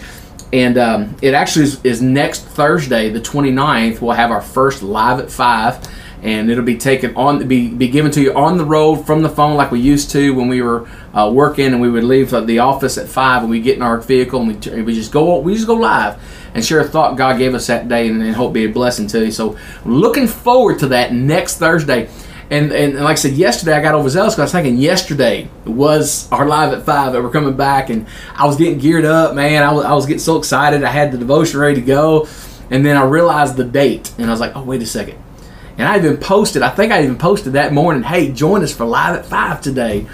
And 0.56 0.78
um, 0.78 1.18
it 1.22 1.34
actually 1.34 1.66
is, 1.66 1.84
is, 1.84 2.02
next 2.02 2.46
Thursday, 2.46 3.10
the 3.10 3.20
29th. 3.20 4.00
We'll 4.00 4.14
have 4.14 4.32
our 4.32 4.42
first 4.42 4.84
live 4.84 5.20
at 5.20 5.30
5 5.30 5.86
and 6.24 6.50
it'll 6.50 6.64
be 6.64 6.78
taken 6.78 7.14
on 7.18 7.46
be, 7.46 7.68
be 7.68 7.90
given 7.90 8.10
to 8.10 8.22
you 8.22 8.34
on 8.34 8.58
the 8.58 8.64
road 8.64 9.06
from 9.06 9.22
the 9.22 9.30
phone 9.30 9.58
like 9.58 9.70
we 9.70 9.82
used 9.82 10.12
to 10.12 10.34
when 10.34 10.48
we 10.48 10.62
were 10.62 10.88
uh, 11.14 11.30
working 11.32 11.68
and 11.68 11.82
we 11.82 11.90
would 11.90 12.06
leave 12.06 12.32
the 12.48 12.60
office 12.60 12.98
at 12.98 13.08
five 13.08 13.42
and 13.42 13.52
we 13.52 13.60
get 13.60 13.76
in 13.76 13.82
our 13.82 14.00
vehicle 14.00 14.42
and 14.42 14.66
we, 14.66 14.82
we 14.82 14.96
just 14.96 15.12
go 15.12 15.38
we 15.40 15.54
just 15.54 15.68
go 15.68 15.76
live 15.76 16.20
and 16.56 16.64
share 16.64 16.80
a 16.80 16.88
thought 16.88 17.18
God 17.18 17.38
gave 17.38 17.54
us 17.54 17.68
that 17.68 17.90
day 17.90 18.08
and, 18.08 18.24
and 18.24 18.34
hope 18.34 18.54
be 18.54 18.64
a 18.64 18.70
blessing 18.70 19.08
to 19.08 19.26
you. 19.26 19.32
So 19.32 19.58
looking 19.84 20.26
forward 20.26 20.80
to 20.80 20.88
that 20.88 21.14
next 21.14 21.58
Thursday. 21.58 22.10
And, 22.50 22.72
and, 22.72 22.96
like 22.96 23.14
I 23.14 23.16
said, 23.16 23.34
yesterday 23.34 23.74
I 23.74 23.82
got 23.82 23.96
overzealous 23.96 24.36
because 24.36 24.40
I 24.40 24.44
was 24.44 24.52
thinking 24.52 24.80
yesterday 24.80 25.50
was 25.66 26.32
our 26.32 26.46
live 26.46 26.74
at 26.74 26.86
five 26.86 27.14
that 27.14 27.24
we're 27.24 27.32
coming 27.32 27.58
back, 27.58 27.90
and 27.90 28.06
I 28.36 28.46
was 28.46 28.56
getting 28.56 28.78
geared 28.78 29.06
up, 29.06 29.34
man. 29.34 29.64
I 29.64 29.72
was, 29.72 29.86
I 29.86 29.94
was 29.94 30.06
getting 30.06 30.20
so 30.20 30.38
excited. 30.38 30.84
I 30.84 30.92
had 30.92 31.12
the 31.12 31.18
devotion 31.18 31.60
ready 31.60 31.82
to 31.82 31.86
go, 31.86 32.28
and 32.70 32.86
then 32.86 32.98
I 32.98 33.04
realized 33.04 33.56
the 33.56 33.64
date, 33.64 34.14
and 34.20 34.28
I 34.28 34.32
was 34.32 34.40
like, 34.40 34.56
oh 34.56 34.64
wait 34.64 34.82
a 34.82 34.86
second. 34.86 35.18
And 35.78 35.88
I 35.88 35.98
even 35.98 36.18
posted, 36.18 36.62
I 36.62 36.70
think 36.70 36.92
I 36.92 37.04
even 37.04 37.18
posted 37.18 37.54
that 37.54 37.74
morning, 37.74 38.04
hey, 38.04 38.32
join 38.32 38.64
us 38.64 38.74
for 38.74 38.86
live 38.86 39.16
at 39.16 39.26
five 39.26 39.62
today. 39.62 40.08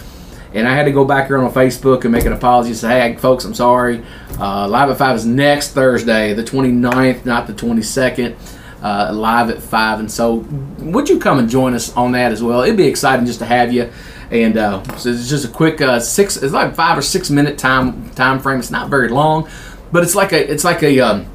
And 0.54 0.68
I 0.68 0.74
had 0.74 0.86
to 0.86 0.92
go 0.92 1.06
back 1.06 1.28
here 1.28 1.38
on 1.38 1.52
Facebook 1.52 2.04
and 2.04 2.12
make 2.12 2.26
an 2.26 2.34
apology. 2.34 2.74
Say, 2.74 3.00
hey, 3.00 3.16
folks, 3.16 3.46
I'm 3.46 3.54
sorry. 3.54 4.04
Uh, 4.40 4.68
live 4.68 4.90
at 4.90 4.98
five 4.98 5.16
is 5.16 5.26
next 5.26 5.74
Thursday, 5.74 6.34
the 6.34 6.44
29th, 6.44 7.26
not 7.26 7.48
the 7.48 7.54
22nd. 7.54 8.36
Uh, 8.82 9.12
live 9.14 9.52
at 9.52 9.62
five, 9.62 10.00
and 10.00 10.12
so 10.12 10.38
would 10.80 11.08
you 11.08 11.20
come 11.20 11.38
and 11.38 11.48
join 11.48 11.76
us 11.76 11.96
on 11.96 12.14
that 12.14 12.32
as 12.32 12.42
well? 12.42 12.62
It'd 12.64 12.76
be 12.78 12.88
exciting 12.88 13.28
just 13.28 13.38
to 13.38 13.46
have 13.46 13.72
you. 13.72 13.92
And 14.32 14.58
uh, 14.58 14.82
so 14.98 15.10
it's 15.10 15.30
just 15.30 15.46
a 15.46 15.50
quick 15.50 15.82
uh, 15.82 16.00
six. 16.00 16.36
It's 16.36 16.54
like 16.54 16.74
five 16.74 16.98
or 16.98 17.04
six 17.04 17.30
minute 17.30 17.60
time 17.60 18.10
time 18.12 18.40
frame. 18.40 18.60
It's 18.60 18.72
not 18.72 18.90
very 18.90 19.10
long, 19.10 19.48
but 19.92 20.04
it's 20.04 20.16
like 20.16 20.32
a 20.32 20.52
it's 20.52 20.64
like 20.64 20.82
a 20.82 21.00
um, 21.00 21.28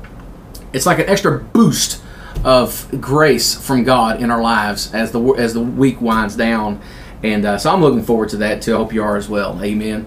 it's 0.73 0.87
like 0.87 0.99
an 0.99 1.09
extra 1.09 1.39
boost 1.39 2.03
of 2.43 2.89
grace 3.01 3.55
from 3.55 3.85
God 3.85 4.21
in 4.21 4.31
our 4.31 4.43
lives 4.43 4.93
as 4.95 5.13
the 5.13 5.23
as 5.35 5.55
the 5.55 5.61
week 5.61 6.01
winds 6.01 6.37
down. 6.37 6.81
And 7.27 7.45
uh, 7.45 7.59
so 7.59 7.73
I'm 7.73 7.81
looking 7.81 8.05
forward 8.05 8.29
to 8.31 8.37
that 8.39 8.63
too. 8.63 8.75
I 8.75 8.77
hope 8.77 8.93
you 8.93 9.03
are 9.03 9.17
as 9.17 9.29
well. 9.29 9.61
Amen. 9.63 10.07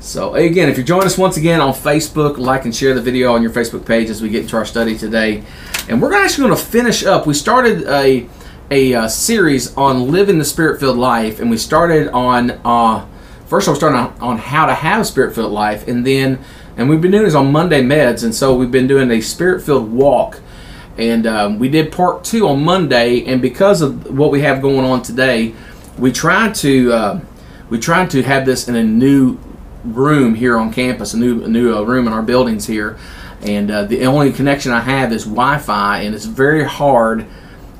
So 0.00 0.34
again, 0.34 0.68
if 0.68 0.76
you're 0.76 0.86
joining 0.86 1.06
us 1.06 1.16
once 1.16 1.38
again 1.38 1.60
on 1.60 1.72
Facebook, 1.72 2.36
like 2.36 2.64
and 2.64 2.74
share 2.74 2.94
the 2.94 3.00
video 3.00 3.32
on 3.32 3.42
your 3.42 3.50
Facebook 3.50 3.86
page 3.86 4.10
as 4.10 4.20
we 4.20 4.28
get 4.28 4.42
into 4.42 4.56
our 4.56 4.66
study 4.66 4.96
today. 4.98 5.42
And 5.88 6.02
we're 6.02 6.12
actually 6.12 6.48
going 6.48 6.58
to 6.58 6.64
finish 6.64 7.04
up. 7.04 7.26
We 7.26 7.34
started 7.34 7.84
a 7.88 8.28
a 8.70 8.94
uh, 8.94 9.08
series 9.08 9.74
on 9.78 10.10
living 10.12 10.38
the 10.38 10.44
spirit-filled 10.44 10.98
life, 10.98 11.40
and 11.40 11.50
we 11.50 11.56
started 11.56 12.08
on 12.08 12.50
uh, 12.66 13.06
first. 13.46 13.66
I 13.66 13.70
was 13.70 13.78
starting 13.78 13.98
on, 13.98 14.20
on 14.20 14.36
how 14.36 14.66
to 14.66 14.74
have 14.74 15.00
a 15.00 15.04
spirit-filled 15.06 15.52
life, 15.52 15.88
and 15.88 16.06
then 16.06 16.38
and 16.76 16.88
we've 16.90 17.00
been 17.00 17.10
doing 17.10 17.24
this 17.24 17.34
on 17.34 17.50
Monday 17.50 17.82
meds, 17.82 18.24
and 18.24 18.34
so 18.34 18.54
we've 18.54 18.70
been 18.70 18.86
doing 18.86 19.10
a 19.10 19.22
spirit-filled 19.22 19.90
walk. 19.90 20.40
And 20.98 21.26
um, 21.28 21.58
we 21.60 21.68
did 21.68 21.92
part 21.92 22.24
two 22.24 22.48
on 22.48 22.64
Monday, 22.64 23.24
and 23.24 23.40
because 23.40 23.82
of 23.82 24.18
what 24.18 24.32
we 24.32 24.40
have 24.42 24.60
going 24.60 24.84
on 24.84 25.00
today, 25.00 25.54
we 25.98 26.12
tried 26.12 26.54
to 26.56 26.92
uh, 26.92 27.20
we 27.68 27.78
tried 27.78 28.10
to 28.10 28.22
have 28.22 28.46
this 28.46 28.68
in 28.68 28.76
a 28.76 28.84
new 28.84 29.38
room 29.84 30.34
here 30.34 30.56
on 30.56 30.72
campus, 30.72 31.14
a 31.14 31.18
new 31.18 31.44
a 31.44 31.48
new 31.48 31.74
uh, 31.74 31.82
room 31.82 32.06
in 32.06 32.12
our 32.12 32.22
buildings 32.22 32.66
here, 32.66 32.98
and 33.42 33.70
uh, 33.70 33.84
the 33.84 34.06
only 34.06 34.32
connection 34.32 34.72
I 34.72 34.80
have 34.80 35.12
is 35.12 35.24
Wi-Fi, 35.24 36.00
and 36.00 36.14
it's 36.14 36.24
very 36.24 36.64
hard 36.64 37.26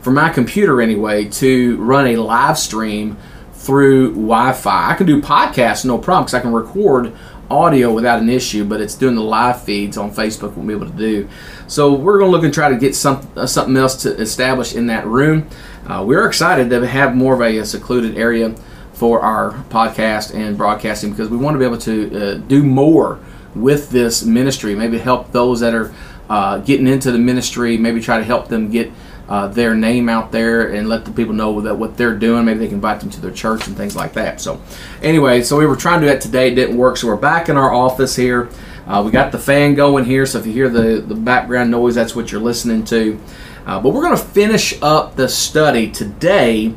for 0.03 0.11
my 0.11 0.29
computer 0.31 0.81
anyway 0.81 1.25
to 1.27 1.77
run 1.79 2.07
a 2.09 2.17
live 2.17 2.59
stream 2.59 3.17
through 3.53 4.13
Wi-Fi. 4.13 4.91
I 4.91 4.95
can 4.95 5.07
do 5.07 5.21
podcasts 5.21 5.85
no 5.85 5.99
problem 5.99 6.25
because 6.25 6.35
I 6.35 6.41
can 6.41 6.53
record 6.53 7.13
audio 7.51 7.93
without 7.93 8.21
an 8.21 8.29
issue, 8.29 8.65
but 8.65 8.81
it's 8.81 8.95
doing 8.95 9.15
the 9.15 9.23
live 9.23 9.63
feeds 9.63 9.97
on 9.97 10.11
Facebook 10.11 10.55
we'll 10.55 10.67
be 10.67 10.75
able 10.75 10.87
to 10.87 10.97
do. 10.97 11.29
So 11.67 11.95
we're 11.95 12.19
going 12.19 12.31
to 12.31 12.37
look 12.37 12.45
and 12.45 12.53
try 12.53 12.69
to 12.69 12.77
get 12.77 12.95
some 12.95 13.27
uh, 13.37 13.47
something 13.47 13.77
else 13.77 14.03
to 14.03 14.15
establish 14.17 14.75
in 14.75 14.87
that 14.89 15.07
room. 15.07 15.49
Uh, 15.89 16.05
we're 16.05 16.27
excited 16.27 16.69
to 16.69 16.87
have 16.87 17.17
more 17.17 17.33
of 17.33 17.41
a, 17.41 17.65
secluded 17.65 18.19
area 18.19 18.55
for 18.93 19.21
our 19.21 19.53
podcast 19.71 20.35
and 20.35 20.59
broadcasting 20.59 21.11
because 21.11 21.31
we 21.31 21.37
want 21.37 21.55
to 21.55 21.59
be 21.59 21.65
able 21.65 21.79
to 21.79 22.15
uh, 22.15 22.35
do 22.47 22.63
more 22.63 23.19
with 23.55 23.89
this 23.89 24.23
ministry. 24.23 24.75
Maybe 24.75 24.99
help 24.99 25.33
those 25.33 25.61
that 25.61 25.75
are 25.75 25.95
uh, 26.29 26.59
getting 26.59 26.87
into 26.87 27.11
the 27.11 27.19
ministry. 27.19 27.79
Maybe 27.79 28.03
try 28.03 28.19
to 28.19 28.25
help 28.25 28.49
them 28.49 28.71
get 28.71 28.93
uh, 29.31 29.49
their 29.49 29.75
name 29.75 30.11
out 30.11 30.31
there 30.31 30.73
and 30.75 30.91
let 30.91 31.07
the 31.07 31.11
people 31.11 31.33
know 31.33 31.61
that 31.63 31.75
what 31.75 31.97
they're 31.97 32.17
doing. 32.17 32.45
Maybe 32.45 32.59
they 32.59 32.67
can 32.67 32.77
invite 32.77 33.01
them 33.01 33.09
to 33.11 33.21
their 33.21 33.31
church 33.31 33.67
and 33.67 33.77
things 33.77 33.97
like 33.97 34.13
that. 34.13 34.43
So, 34.43 34.61
anyway, 35.03 35.43
so 35.43 35.57
we 35.57 35.65
were 35.65 35.77
trying 35.77 36.01
to 36.01 36.07
do 36.07 36.13
that 36.13 36.21
today. 36.21 36.49
It 36.49 36.55
didn't 36.55 36.77
work. 36.77 36.99
So 36.99 37.07
we're 37.07 37.17
back 37.17 37.49
in 37.49 37.57
our 37.57 37.73
office 37.73 38.15
here. 38.15 38.51
Uh, 38.89 39.03
we 39.05 39.11
got 39.11 39.33
the 39.33 39.39
fan 39.39 39.75
going 39.75 40.07
here. 40.07 40.25
So 40.25 40.39
if 40.39 40.47
you 40.47 40.53
hear 40.53 40.71
the, 40.71 41.03
the 41.03 41.15
background 41.15 41.71
noise, 41.71 41.95
that's 41.95 42.17
what 42.17 42.33
you're 42.33 42.41
listening 42.41 42.85
to. 42.87 43.21
Uh, 43.67 43.79
but 43.79 43.91
we're 43.91 44.03
going 44.03 44.17
to 44.17 44.25
finish 44.25 44.81
up 44.81 45.15
the 45.15 45.29
study 45.29 45.91
today 45.91 46.75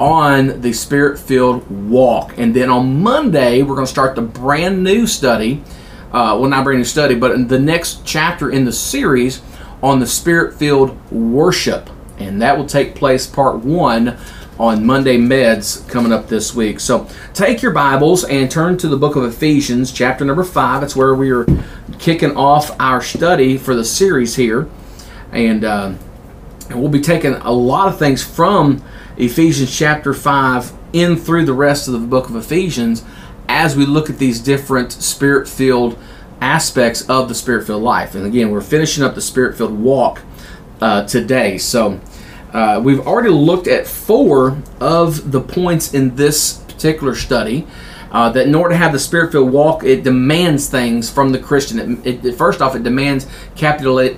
on 0.00 0.60
the 0.60 0.72
spirit 0.72 1.20
filled 1.20 1.70
walk. 1.88 2.36
And 2.36 2.52
then 2.52 2.68
on 2.68 3.00
Monday, 3.00 3.62
we're 3.62 3.76
going 3.76 3.86
to 3.86 3.92
start 3.92 4.16
the 4.16 4.22
brand 4.22 4.82
new 4.82 5.06
study. 5.06 5.62
Uh, 6.06 6.36
well, 6.40 6.50
not 6.50 6.64
brand 6.64 6.80
new 6.80 6.84
study, 6.84 7.14
but 7.14 7.48
the 7.48 7.60
next 7.60 8.04
chapter 8.04 8.50
in 8.50 8.64
the 8.64 8.72
series 8.72 9.40
on 9.84 10.00
the 10.00 10.06
spirit 10.06 10.54
filled 10.58 11.12
worship. 11.12 11.88
And 12.18 12.42
that 12.42 12.58
will 12.58 12.66
take 12.66 12.96
place 12.96 13.24
part 13.24 13.60
one 13.60 14.18
on 14.62 14.86
Monday 14.86 15.18
Meds 15.18 15.88
coming 15.88 16.12
up 16.12 16.28
this 16.28 16.54
week. 16.54 16.78
So 16.78 17.08
take 17.34 17.62
your 17.62 17.72
Bibles 17.72 18.22
and 18.22 18.48
turn 18.48 18.78
to 18.78 18.86
the 18.86 18.96
book 18.96 19.16
of 19.16 19.24
Ephesians, 19.24 19.90
chapter 19.90 20.24
number 20.24 20.44
five. 20.44 20.84
It's 20.84 20.94
where 20.94 21.16
we 21.16 21.32
are 21.32 21.44
kicking 21.98 22.36
off 22.36 22.70
our 22.78 23.02
study 23.02 23.58
for 23.58 23.74
the 23.74 23.84
series 23.84 24.36
here. 24.36 24.68
And, 25.32 25.64
uh, 25.64 25.94
and 26.70 26.80
we'll 26.80 26.92
be 26.92 27.00
taking 27.00 27.32
a 27.32 27.50
lot 27.50 27.88
of 27.88 27.98
things 27.98 28.22
from 28.22 28.84
Ephesians 29.16 29.76
chapter 29.76 30.14
5 30.14 30.72
in 30.92 31.16
through 31.16 31.44
the 31.44 31.52
rest 31.52 31.88
of 31.88 31.94
the 31.94 32.06
book 32.06 32.28
of 32.28 32.36
Ephesians 32.36 33.04
as 33.48 33.74
we 33.74 33.84
look 33.84 34.08
at 34.08 34.18
these 34.18 34.38
different 34.38 34.92
spirit 34.92 35.48
filled 35.48 35.98
aspects 36.40 37.02
of 37.10 37.28
the 37.28 37.34
spirit 37.34 37.66
filled 37.66 37.82
life. 37.82 38.14
And 38.14 38.24
again, 38.24 38.52
we're 38.52 38.60
finishing 38.60 39.02
up 39.02 39.16
the 39.16 39.22
spirit 39.22 39.58
filled 39.58 39.76
walk 39.76 40.20
uh, 40.80 41.04
today. 41.04 41.58
So 41.58 42.00
uh, 42.52 42.80
we've 42.82 43.00
already 43.06 43.30
looked 43.30 43.66
at 43.66 43.86
four 43.86 44.58
of 44.80 45.32
the 45.32 45.40
points 45.40 45.94
in 45.94 46.16
this 46.16 46.58
particular 46.58 47.14
study. 47.14 47.66
Uh, 48.10 48.28
that 48.28 48.46
in 48.46 48.54
order 48.54 48.74
to 48.74 48.76
have 48.76 48.92
the 48.92 48.98
spirit-filled 48.98 49.50
walk, 49.50 49.84
it 49.84 50.02
demands 50.02 50.68
things 50.68 51.08
from 51.08 51.32
the 51.32 51.38
Christian. 51.38 52.02
It, 52.04 52.22
it, 52.22 52.34
first 52.34 52.60
off, 52.60 52.76
it 52.76 52.82
demands 52.82 53.26
capital, 53.56 54.12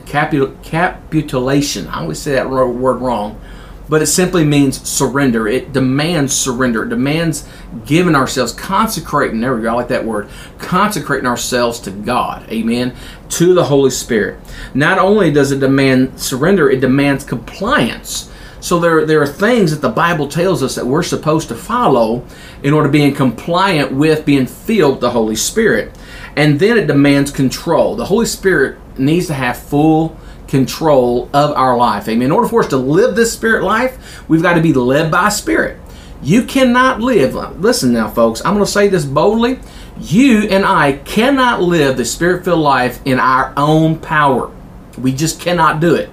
capitulation. 0.65 1.87
I 1.87 2.01
always 2.01 2.19
say 2.19 2.33
that 2.33 2.51
word 2.51 2.97
wrong 2.97 3.41
but 3.89 4.03
it 4.03 4.07
simply 4.07 4.45
means 4.45 4.87
surrender. 4.89 5.47
It 5.47 5.73
demands 5.73 6.35
surrender. 6.35 6.85
It 6.85 6.89
demands 6.89 7.47
giving 7.85 8.15
ourselves, 8.15 8.53
consecrating. 8.53 9.41
There 9.41 9.55
we 9.55 9.63
go. 9.63 9.71
I 9.71 9.73
like 9.73 9.89
that 9.89 10.05
word. 10.05 10.29
Consecrating 10.59 11.27
ourselves 11.27 11.81
to 11.81 11.91
God. 11.91 12.49
Amen. 12.51 12.95
To 13.35 13.55
the 13.55 13.65
Holy 13.65 13.91
Spirit. 13.91 14.39
Not 14.75 14.99
only 14.99 15.33
does 15.33 15.51
it 15.51 15.61
demand 15.61 16.21
surrender, 16.21 16.71
it 16.71 16.81
demands 16.81 17.25
compliance. 17.25 18.31
So 18.61 18.79
there, 18.79 19.05
there 19.05 19.21
are 19.21 19.27
things 19.27 19.73
that 19.73 19.81
the 19.81 19.95
Bible 19.95 20.29
tells 20.29 20.63
us 20.63 20.75
that 20.77 20.87
we're 20.87 21.03
supposed 21.03 21.49
to 21.49 21.55
follow 21.55 22.25
in 22.63 22.73
order 22.73 22.89
to 22.89 22.93
be 22.93 23.03
in 23.03 23.15
compliant 23.15 23.93
with 23.93 24.25
being 24.25 24.47
filled 24.47 24.95
with 24.95 25.01
the 25.01 25.11
Holy 25.11 25.37
Spirit. 25.37 25.95
And 26.37 26.59
then 26.59 26.79
it 26.79 26.87
demands 26.87 27.31
control. 27.31 27.97
The 27.97 28.07
Holy 28.07 28.27
Spirit 28.27 28.79
needs 28.99 29.27
to 29.27 29.35
have 29.35 29.59
full 29.59 30.17
control 30.47 31.29
of 31.35 31.51
our 31.57 31.77
life. 31.77 32.09
Amen. 32.09 32.27
In 32.27 32.33
order 32.33 32.49
for 32.49 32.61
us 32.61 32.69
to 32.69 32.77
live 32.77 33.17
this 33.17 33.33
spirit 33.33 33.65
life, 33.65 34.29
we've 34.29 34.43
got 34.43 34.55
to 34.55 34.63
be 34.63 34.73
led 34.73 35.11
by 35.11 35.29
spirit. 35.29 35.79
You 36.25 36.45
cannot 36.45 37.03
live, 37.03 37.37
uh, 37.37 37.51
listen 37.51 37.93
now, 37.93 38.09
folks, 38.09 38.41
I'm 38.47 38.55
going 38.55 38.65
to 38.65 38.71
say 38.71 38.89
this 38.89 39.05
boldly. 39.05 39.59
You 40.01 40.49
and 40.49 40.65
I 40.65 40.93
cannot 40.93 41.61
live 41.61 41.99
the 41.99 42.07
spirit 42.07 42.47
filled 42.47 42.61
life 42.61 42.99
in 43.05 43.21
our 43.21 43.53
own 43.59 43.99
power. 43.99 44.51
We 44.97 45.13
just 45.13 45.39
cannot 45.39 45.81
do 45.81 45.95
it. 45.95 46.09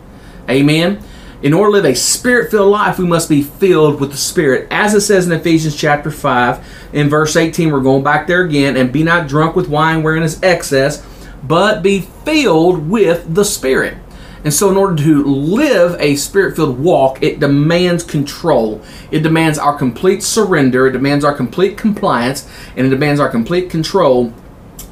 Amen. 0.49 1.01
In 1.41 1.53
order 1.53 1.69
to 1.69 1.71
live 1.71 1.85
a 1.85 1.95
spirit 1.95 2.51
filled 2.51 2.71
life, 2.71 2.99
we 2.99 3.07
must 3.07 3.29
be 3.29 3.41
filled 3.41 4.01
with 4.01 4.11
the 4.11 4.17
Spirit. 4.17 4.67
As 4.69 4.93
it 4.93 5.01
says 5.01 5.25
in 5.25 5.31
Ephesians 5.31 5.77
chapter 5.77 6.11
5, 6.11 6.89
in 6.93 7.09
verse 7.09 7.37
18, 7.37 7.71
we're 7.71 7.79
going 7.79 8.03
back 8.03 8.27
there 8.27 8.43
again, 8.43 8.75
and 8.75 8.91
be 8.91 9.03
not 9.03 9.29
drunk 9.29 9.55
with 9.55 9.69
wine 9.69 10.03
wherein 10.03 10.23
is 10.23 10.43
excess, 10.43 11.03
but 11.41 11.81
be 11.81 12.01
filled 12.01 12.89
with 12.89 13.33
the 13.33 13.45
Spirit. 13.45 13.97
And 14.43 14.53
so, 14.53 14.71
in 14.71 14.77
order 14.77 14.95
to 15.03 15.23
live 15.23 15.99
a 15.99 16.15
spirit 16.15 16.55
filled 16.55 16.79
walk, 16.79 17.21
it 17.21 17.39
demands 17.39 18.03
control. 18.03 18.81
It 19.11 19.19
demands 19.19 19.59
our 19.59 19.77
complete 19.77 20.23
surrender. 20.23 20.87
It 20.87 20.93
demands 20.93 21.23
our 21.23 21.35
complete 21.35 21.77
compliance. 21.77 22.49
And 22.75 22.87
it 22.87 22.89
demands 22.89 23.19
our 23.19 23.29
complete 23.29 23.69
control 23.69 24.33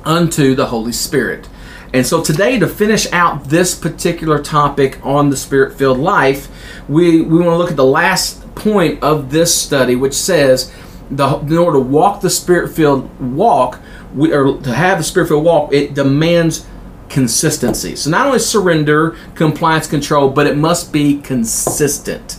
unto 0.05 0.53
the 0.53 0.67
Holy 0.67 0.91
Spirit. 0.91 1.49
And 1.93 2.05
so, 2.05 2.23
today, 2.23 2.59
to 2.59 2.67
finish 2.67 3.11
out 3.11 3.45
this 3.45 3.73
particular 3.73 4.41
topic 4.41 5.03
on 5.03 5.31
the 5.31 5.37
spirit 5.37 5.75
filled 5.75 5.97
life, 5.97 6.47
we, 6.87 7.21
we 7.21 7.39
want 7.39 7.49
to 7.49 7.57
look 7.57 7.71
at 7.71 7.77
the 7.77 7.83
last 7.83 8.53
point 8.53 9.01
of 9.01 9.31
this 9.31 9.53
study, 9.55 9.95
which 9.95 10.13
says, 10.13 10.71
the, 11.09 11.39
in 11.39 11.57
order 11.57 11.79
to 11.79 11.83
walk 11.83 12.21
the 12.21 12.29
spirit 12.29 12.69
filled 12.69 13.09
walk, 13.19 13.79
we, 14.13 14.31
or 14.31 14.61
to 14.61 14.73
have 14.73 14.99
the 14.99 15.03
spirit 15.03 15.27
filled 15.27 15.43
walk, 15.43 15.73
it 15.73 15.95
demands 15.95 16.67
consistency. 17.09 17.95
So 17.95 18.09
not 18.09 18.27
only 18.27 18.39
surrender, 18.39 19.17
compliance, 19.35 19.87
control, 19.87 20.29
but 20.29 20.47
it 20.47 20.57
must 20.57 20.93
be 20.93 21.19
consistent. 21.21 22.37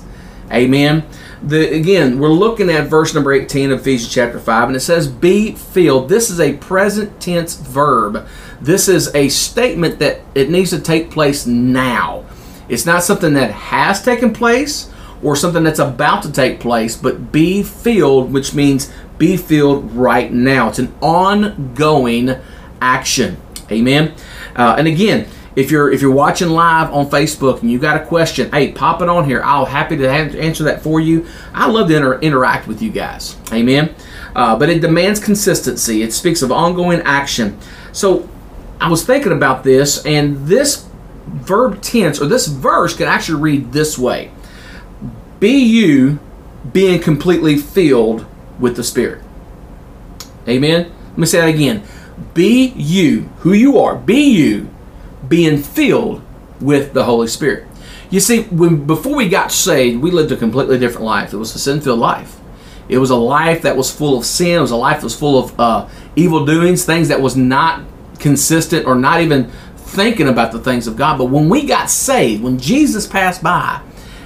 Amen. 0.52 1.04
The, 1.42 1.74
again, 1.74 2.18
we're 2.18 2.28
looking 2.28 2.68
at 2.68 2.88
verse 2.88 3.14
number 3.14 3.32
18 3.32 3.72
of 3.72 3.80
Ephesians 3.80 4.12
chapter 4.12 4.38
5, 4.38 4.68
and 4.68 4.76
it 4.76 4.80
says, 4.80 5.08
Be 5.08 5.52
filled. 5.52 6.08
This 6.08 6.28
is 6.28 6.38
a 6.38 6.56
present 6.56 7.20
tense 7.20 7.56
verb. 7.56 8.26
This 8.60 8.88
is 8.88 9.14
a 9.14 9.28
statement 9.30 9.98
that 10.00 10.20
it 10.34 10.50
needs 10.50 10.70
to 10.70 10.80
take 10.80 11.10
place 11.10 11.46
now. 11.46 12.24
It's 12.68 12.84
not 12.84 13.02
something 13.02 13.32
that 13.34 13.50
has 13.50 14.02
taken 14.02 14.32
place 14.32 14.92
or 15.22 15.34
something 15.34 15.64
that's 15.64 15.78
about 15.78 16.22
to 16.24 16.32
take 16.32 16.60
place, 16.60 16.96
but 16.96 17.32
be 17.32 17.62
filled, 17.62 18.32
which 18.32 18.54
means 18.54 18.92
be 19.18 19.36
filled 19.36 19.92
right 19.92 20.32
now. 20.32 20.68
It's 20.68 20.78
an 20.78 20.94
ongoing 21.00 22.36
action. 22.80 23.38
Amen. 23.70 24.14
Uh, 24.60 24.74
and 24.76 24.86
again, 24.86 25.26
if 25.56 25.70
you're 25.70 25.90
if 25.90 26.02
you're 26.02 26.12
watching 26.12 26.50
live 26.50 26.92
on 26.92 27.08
Facebook 27.08 27.62
and 27.62 27.70
you 27.70 27.78
got 27.78 27.98
a 27.98 28.04
question, 28.04 28.50
hey, 28.50 28.72
pop 28.72 29.00
it 29.00 29.08
on 29.08 29.24
here. 29.24 29.40
I'll 29.42 29.64
happy 29.64 29.96
to 29.96 30.06
answer 30.06 30.64
that 30.64 30.82
for 30.82 31.00
you. 31.00 31.26
I 31.54 31.66
love 31.70 31.88
to 31.88 31.96
inter- 31.96 32.18
interact 32.20 32.68
with 32.68 32.82
you 32.82 32.90
guys. 32.90 33.38
Amen. 33.54 33.94
Uh, 34.36 34.58
but 34.58 34.68
it 34.68 34.82
demands 34.82 35.18
consistency. 35.18 36.02
It 36.02 36.12
speaks 36.12 36.42
of 36.42 36.52
ongoing 36.52 37.00
action. 37.00 37.58
So 37.92 38.28
I 38.82 38.90
was 38.90 39.02
thinking 39.02 39.32
about 39.32 39.64
this, 39.64 40.04
and 40.04 40.46
this 40.46 40.86
verb 41.26 41.80
tense 41.80 42.20
or 42.20 42.26
this 42.26 42.46
verse 42.46 42.94
can 42.94 43.06
actually 43.06 43.40
read 43.40 43.72
this 43.72 43.98
way: 43.98 44.30
"Be 45.40 45.52
you 45.52 46.18
being 46.70 47.00
completely 47.00 47.56
filled 47.56 48.26
with 48.58 48.76
the 48.76 48.84
Spirit." 48.84 49.24
Amen. 50.46 50.92
Let 51.08 51.18
me 51.18 51.26
say 51.26 51.40
that 51.40 51.48
again. 51.48 51.82
Be 52.34 52.68
you, 52.76 53.22
who 53.38 53.52
you 53.52 53.78
are. 53.78 53.96
Be 53.96 54.22
you 54.30 54.70
being 55.28 55.62
filled 55.62 56.22
with 56.60 56.92
the 56.92 57.04
Holy 57.04 57.28
Spirit. 57.28 57.66
You 58.10 58.20
see, 58.20 58.42
when 58.44 58.86
before 58.86 59.16
we 59.16 59.28
got 59.28 59.52
saved, 59.52 60.02
we 60.02 60.10
lived 60.10 60.32
a 60.32 60.36
completely 60.36 60.78
different 60.78 61.06
life. 61.06 61.32
It 61.32 61.36
was 61.36 61.54
a 61.54 61.58
sin-filled 61.58 61.98
life. 61.98 62.38
It 62.88 62.98
was 62.98 63.10
a 63.10 63.16
life 63.16 63.62
that 63.62 63.76
was 63.76 63.90
full 63.90 64.18
of 64.18 64.26
sin. 64.26 64.56
It 64.56 64.60
was 64.60 64.72
a 64.72 64.76
life 64.76 64.96
that 64.96 65.04
was 65.04 65.16
full 65.16 65.38
of 65.38 65.60
uh, 65.60 65.88
evil 66.16 66.44
doings, 66.44 66.84
things 66.84 67.08
that 67.08 67.20
was 67.20 67.36
not 67.36 67.84
consistent 68.18 68.86
or 68.86 68.96
not 68.96 69.20
even 69.20 69.48
thinking 69.76 70.28
about 70.28 70.50
the 70.50 70.58
things 70.58 70.86
of 70.86 70.96
God. 70.96 71.18
But 71.18 71.26
when 71.26 71.48
we 71.48 71.66
got 71.66 71.88
saved, 71.88 72.42
when 72.42 72.58
Jesus 72.58 73.06
passed 73.06 73.42
by, 73.44 73.80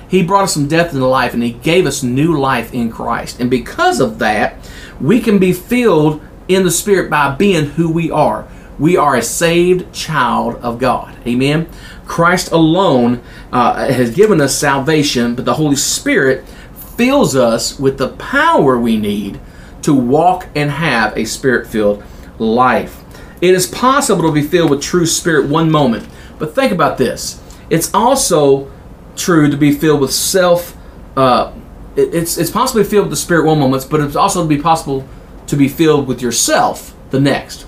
He 0.09 0.23
brought 0.23 0.45
us 0.45 0.55
some 0.55 0.67
death 0.67 0.95
into 0.95 1.07
life 1.07 1.35
and 1.35 1.43
He 1.43 1.53
gave 1.53 1.87
us 1.87 2.03
new 2.03 2.39
life 2.39 2.73
in 2.73 2.91
Christ. 2.91 3.39
And 3.39 3.51
because 3.51 4.01
of 4.01 4.19
that, 4.21 4.57
we 4.99 5.21
can 5.21 5.39
be 5.39 5.53
filled 5.53 6.23
in 6.49 6.65
the 6.65 6.71
Spirit 6.71 7.11
by 7.11 7.35
being 7.35 7.67
who 7.67 7.91
we 7.91 8.11
are. 8.11 8.47
We 8.79 8.97
are 8.97 9.15
a 9.15 9.23
saved 9.23 9.93
child 9.93 10.57
of 10.57 10.79
God. 10.79 11.17
Amen. 11.27 11.69
Christ 12.07 12.51
alone 12.51 13.23
uh, 13.53 13.87
has 13.93 14.15
given 14.15 14.41
us 14.41 14.57
salvation, 14.59 15.35
but 15.35 15.45
the 15.45 15.55
Holy 15.55 15.77
Spirit 15.77 16.45
fills 16.97 17.35
us 17.37 17.79
with 17.79 17.99
the 17.99 18.09
power 18.11 18.79
we 18.79 18.97
need 18.97 19.41
to 19.83 19.95
walk 19.95 20.49
and 20.55 20.71
have 20.71 21.17
a 21.17 21.25
spirit 21.25 21.67
filled 21.67 22.03
life. 22.39 23.03
It 23.41 23.55
is 23.55 23.67
possible 23.67 24.23
to 24.23 24.33
be 24.33 24.43
filled 24.43 24.71
with 24.71 24.81
true 24.81 25.07
spirit 25.07 25.49
one 25.49 25.71
moment, 25.71 26.09
but 26.39 26.55
think 26.55 26.73
about 26.73 26.99
this. 26.99 27.43
It's 27.69 27.93
also 27.93 28.71
true 29.17 29.51
to 29.51 29.57
be 29.57 29.73
filled 29.73 30.01
with 30.01 30.13
self. 30.13 30.77
Uh, 31.17 31.53
it's 31.97 32.39
it's 32.39 32.51
be 32.51 32.83
filled 32.83 33.07
with 33.07 33.11
the 33.11 33.17
spirit 33.17 33.47
one 33.47 33.59
moment, 33.59 33.87
but 33.91 34.01
it's 34.01 34.17
also 34.17 34.43
to 34.43 34.49
be 34.49 34.61
possible 34.61 35.07
to 35.47 35.57
be 35.57 35.69
filled 35.69 36.07
with 36.07 36.23
yourself 36.23 36.95
the 37.11 37.21
next. 37.21 37.67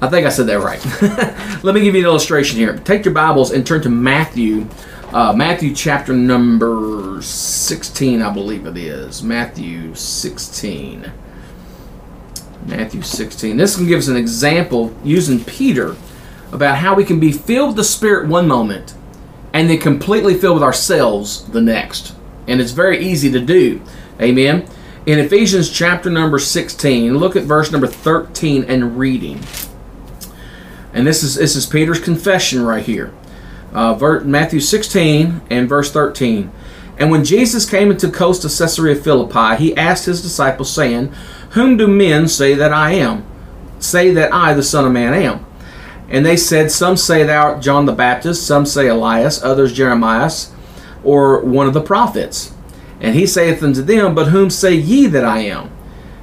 I 0.00 0.08
think 0.08 0.26
I 0.26 0.28
said 0.28 0.46
that 0.46 0.60
right. 0.60 0.84
Let 1.64 1.74
me 1.74 1.80
give 1.80 1.94
you 1.94 2.00
an 2.00 2.06
illustration 2.06 2.58
here. 2.58 2.76
Take 2.78 3.04
your 3.04 3.14
Bibles 3.14 3.50
and 3.50 3.66
turn 3.66 3.82
to 3.82 3.88
Matthew, 3.88 4.66
uh, 5.12 5.32
Matthew 5.32 5.74
chapter 5.74 6.12
number 6.12 7.20
16, 7.20 8.22
I 8.22 8.32
believe 8.32 8.66
it 8.66 8.76
is. 8.76 9.22
Matthew 9.22 9.94
16. 9.94 11.10
Matthew 12.66 13.02
16. 13.02 13.56
This 13.56 13.76
can 13.76 13.86
give 13.86 13.98
us 13.98 14.08
an 14.08 14.16
example 14.16 14.94
using 15.02 15.42
Peter 15.44 15.96
about 16.52 16.76
how 16.76 16.94
we 16.94 17.04
can 17.04 17.18
be 17.18 17.32
filled 17.32 17.70
with 17.70 17.76
the 17.76 17.84
Spirit 17.84 18.28
one 18.28 18.46
moment 18.46 18.94
and 19.52 19.68
then 19.68 19.78
completely 19.78 20.34
filled 20.34 20.54
with 20.54 20.62
ourselves 20.62 21.44
the 21.46 21.60
next. 21.60 22.14
And 22.46 22.60
it's 22.60 22.72
very 22.72 23.04
easy 23.04 23.30
to 23.32 23.40
do. 23.40 23.80
Amen. 24.20 24.68
In 25.08 25.18
Ephesians 25.18 25.70
chapter 25.70 26.10
number 26.10 26.38
16, 26.38 27.16
look 27.16 27.34
at 27.34 27.44
verse 27.44 27.72
number 27.72 27.86
13 27.86 28.64
and 28.64 28.98
reading. 28.98 29.40
And 30.92 31.06
this 31.06 31.22
is 31.22 31.36
this 31.36 31.56
is 31.56 31.64
Peter's 31.64 31.98
confession 31.98 32.62
right 32.62 32.84
here. 32.84 33.14
Uh, 33.72 34.20
Matthew 34.22 34.60
16 34.60 35.40
and 35.48 35.66
verse 35.66 35.90
13. 35.90 36.52
And 36.98 37.10
when 37.10 37.24
Jesus 37.24 37.64
came 37.64 37.90
into 37.90 38.08
the 38.08 38.12
coast 38.12 38.44
of 38.44 38.50
Caesarea 38.50 38.96
Philippi, 38.96 39.56
he 39.56 39.74
asked 39.78 40.04
his 40.04 40.20
disciples, 40.20 40.70
saying, 40.70 41.06
Whom 41.52 41.78
do 41.78 41.88
men 41.88 42.28
say 42.28 42.52
that 42.52 42.74
I 42.74 42.92
am? 42.92 43.24
Say 43.78 44.10
that 44.10 44.30
I, 44.30 44.52
the 44.52 44.62
Son 44.62 44.84
of 44.84 44.92
Man, 44.92 45.14
am. 45.14 45.46
And 46.10 46.26
they 46.26 46.36
said, 46.36 46.70
Some 46.70 46.98
say 46.98 47.22
thou 47.22 47.52
art 47.52 47.62
John 47.62 47.86
the 47.86 47.92
Baptist, 47.92 48.46
some 48.46 48.66
say 48.66 48.88
Elias, 48.88 49.42
others 49.42 49.72
Jeremiah, 49.72 50.30
or 51.02 51.40
one 51.40 51.66
of 51.66 51.72
the 51.72 51.80
prophets. 51.80 52.52
And 53.00 53.14
he 53.14 53.26
saith 53.26 53.62
unto 53.62 53.82
them, 53.82 54.14
But 54.14 54.28
whom 54.28 54.50
say 54.50 54.74
ye 54.74 55.06
that 55.06 55.24
I 55.24 55.40
am? 55.40 55.70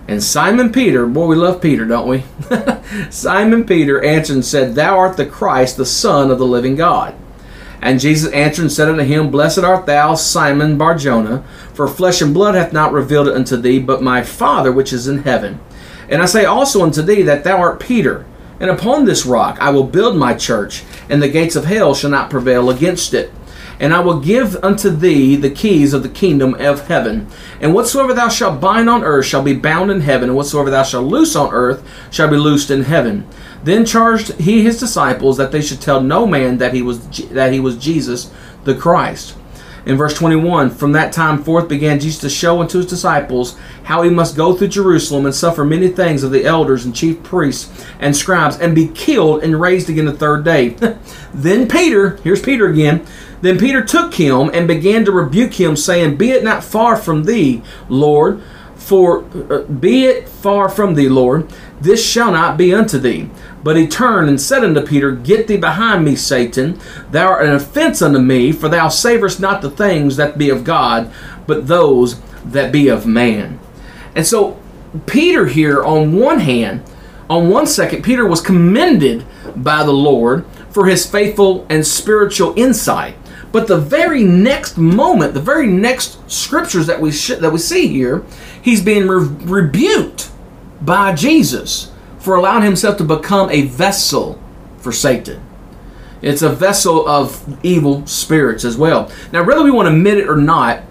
And 0.07 0.21
Simon 0.21 0.71
Peter, 0.71 1.07
boy, 1.07 1.27
we 1.27 1.35
love 1.35 1.61
Peter, 1.61 1.85
don't 1.85 2.07
we? 2.07 2.23
Simon 3.09 3.65
Peter 3.65 4.03
answered 4.03 4.35
and 4.35 4.45
said, 4.45 4.75
Thou 4.75 4.97
art 4.97 5.17
the 5.17 5.25
Christ, 5.25 5.77
the 5.77 5.85
Son 5.85 6.29
of 6.29 6.37
the 6.37 6.45
living 6.45 6.75
God. 6.75 7.15
And 7.81 7.99
Jesus 7.99 8.31
answered 8.31 8.63
and 8.63 8.71
said 8.71 8.89
unto 8.89 9.03
him, 9.03 9.31
Blessed 9.31 9.59
art 9.59 9.85
thou, 9.85 10.15
Simon 10.15 10.77
Barjona, 10.77 11.43
for 11.73 11.87
flesh 11.87 12.21
and 12.21 12.33
blood 12.33 12.55
hath 12.55 12.73
not 12.73 12.93
revealed 12.93 13.27
it 13.27 13.35
unto 13.35 13.57
thee, 13.57 13.79
but 13.79 14.01
my 14.01 14.23
Father 14.23 14.71
which 14.71 14.93
is 14.93 15.07
in 15.07 15.19
heaven. 15.19 15.59
And 16.09 16.21
I 16.21 16.25
say 16.25 16.45
also 16.45 16.83
unto 16.83 17.01
thee 17.01 17.23
that 17.23 17.43
thou 17.43 17.57
art 17.57 17.79
Peter, 17.79 18.25
and 18.59 18.69
upon 18.69 19.05
this 19.05 19.25
rock 19.25 19.57
I 19.59 19.71
will 19.71 19.83
build 19.83 20.15
my 20.17 20.33
church, 20.33 20.83
and 21.09 21.21
the 21.21 21.29
gates 21.29 21.55
of 21.55 21.65
hell 21.65 21.93
shall 21.93 22.09
not 22.09 22.29
prevail 22.29 22.69
against 22.69 23.13
it. 23.13 23.31
And 23.79 23.93
I 23.93 23.99
will 23.99 24.19
give 24.19 24.55
unto 24.63 24.89
thee 24.89 25.35
the 25.35 25.49
keys 25.49 25.93
of 25.93 26.03
the 26.03 26.09
kingdom 26.09 26.53
of 26.55 26.87
heaven. 26.87 27.27
And 27.59 27.73
whatsoever 27.73 28.13
thou 28.13 28.29
shalt 28.29 28.61
bind 28.61 28.89
on 28.89 29.03
earth 29.03 29.25
shall 29.25 29.43
be 29.43 29.53
bound 29.53 29.91
in 29.91 30.01
heaven, 30.01 30.29
and 30.29 30.37
whatsoever 30.37 30.69
thou 30.69 30.83
shalt 30.83 31.05
loose 31.05 31.35
on 31.35 31.53
earth 31.53 31.87
shall 32.11 32.29
be 32.29 32.37
loosed 32.37 32.71
in 32.71 32.83
heaven. 32.83 33.27
Then 33.63 33.85
charged 33.85 34.33
he 34.35 34.63
his 34.63 34.79
disciples 34.79 35.37
that 35.37 35.51
they 35.51 35.61
should 35.61 35.81
tell 35.81 36.01
no 36.01 36.27
man 36.27 36.59
that 36.59 36.73
he 36.73 36.81
was 36.81 37.07
that 37.29 37.51
he 37.51 37.59
was 37.59 37.77
Jesus 37.77 38.31
the 38.63 38.75
Christ. 38.75 39.35
In 39.85 39.97
verse 39.97 40.15
21, 40.15 40.71
from 40.71 40.93
that 40.93 41.13
time 41.13 41.43
forth 41.43 41.69
began 41.69 41.99
Jesus 41.99 42.21
to 42.21 42.29
show 42.29 42.59
unto 42.59 42.79
his 42.79 42.87
disciples 42.87 43.55
how 43.83 44.01
he 44.01 44.09
must 44.09 44.35
go 44.35 44.55
through 44.55 44.69
Jerusalem 44.69 45.27
and 45.27 45.35
suffer 45.35 45.63
many 45.63 45.89
things 45.89 46.23
of 46.23 46.31
the 46.31 46.43
elders 46.43 46.85
and 46.85 46.95
chief 46.95 47.21
priests 47.21 47.85
and 47.99 48.15
scribes 48.15 48.57
and 48.57 48.73
be 48.73 48.87
killed 48.87 49.43
and 49.43 49.61
raised 49.61 49.87
again 49.87 50.05
the 50.05 50.13
third 50.13 50.43
day. 50.43 50.69
then 51.33 51.67
Peter, 51.67 52.17
here's 52.17 52.41
Peter 52.41 52.67
again, 52.67 53.05
then 53.45 53.59
Peter 53.59 53.83
took 53.83 54.15
him 54.15 54.49
and 54.53 54.67
began 54.67 55.05
to 55.05 55.11
rebuke 55.11 55.53
him, 55.53 55.75
saying, 55.75 56.17
Be 56.17 56.31
it 56.31 56.43
not 56.43 56.63
far 56.63 56.95
from 56.95 57.23
thee, 57.23 57.61
Lord, 57.89 58.41
for 58.75 59.25
uh, 59.49 59.63
be 59.63 60.05
it 60.05 60.29
far 60.29 60.69
from 60.69 60.93
thee, 60.93 61.09
Lord, 61.09 61.51
this 61.81 62.05
shall 62.05 62.31
not 62.31 62.57
be 62.57 62.73
unto 62.73 62.97
thee. 62.97 63.29
But 63.63 63.77
he 63.77 63.87
turned 63.87 64.29
and 64.29 64.39
said 64.39 64.63
unto 64.63 64.81
Peter, 64.81 65.11
Get 65.11 65.47
thee 65.47 65.57
behind 65.57 66.05
me, 66.05 66.15
Satan. 66.15 66.79
Thou 67.11 67.27
art 67.27 67.45
an 67.45 67.53
offense 67.53 68.01
unto 68.01 68.19
me, 68.19 68.51
for 68.51 68.69
thou 68.69 68.87
savorest 68.87 69.39
not 69.39 69.61
the 69.61 69.71
things 69.71 70.17
that 70.17 70.37
be 70.37 70.49
of 70.49 70.63
God, 70.63 71.11
but 71.47 71.67
those 71.67 72.21
that 72.43 72.71
be 72.71 72.87
of 72.87 73.07
man. 73.07 73.59
And 74.15 74.25
so, 74.25 74.59
Peter 75.07 75.47
here, 75.47 75.83
on 75.83 76.15
one 76.17 76.39
hand, 76.39 76.83
on 77.29 77.49
one 77.49 77.65
second, 77.65 78.03
Peter 78.03 78.25
was 78.25 78.39
commended 78.39 79.25
by 79.55 79.83
the 79.83 79.91
Lord 79.91 80.45
for 80.69 80.85
his 80.85 81.09
faithful 81.09 81.65
and 81.69 81.85
spiritual 81.85 82.53
insight. 82.55 83.15
But 83.55 83.67
the 83.67 83.77
very 83.77 84.21
next 84.21 84.77
moment, 84.77 85.33
the 85.33 85.39
very 85.39 85.65
next 85.65 86.19
scriptures 86.29 86.87
that 86.87 86.99
we 86.99 87.13
sh- 87.13 87.39
that 87.39 87.53
we 87.53 87.57
see 87.57 87.87
here, 87.87 88.21
he's 88.61 88.83
being 88.83 89.07
re- 89.07 89.29
rebuked 89.45 90.29
by 90.81 91.15
Jesus 91.15 91.89
for 92.19 92.35
allowing 92.35 92.63
himself 92.63 92.97
to 92.97 93.05
become 93.05 93.49
a 93.51 93.61
vessel 93.61 94.37
for 94.79 94.91
Satan. 94.91 95.41
It's 96.21 96.41
a 96.41 96.49
vessel 96.49 97.07
of 97.07 97.47
evil 97.63 98.05
spirits 98.05 98.65
as 98.65 98.75
well. 98.75 99.09
Now, 99.31 99.45
whether 99.45 99.63
we 99.63 99.71
want 99.71 99.87
to 99.87 99.95
admit 99.95 100.17
it 100.17 100.27
or 100.27 100.35
not, 100.35 100.81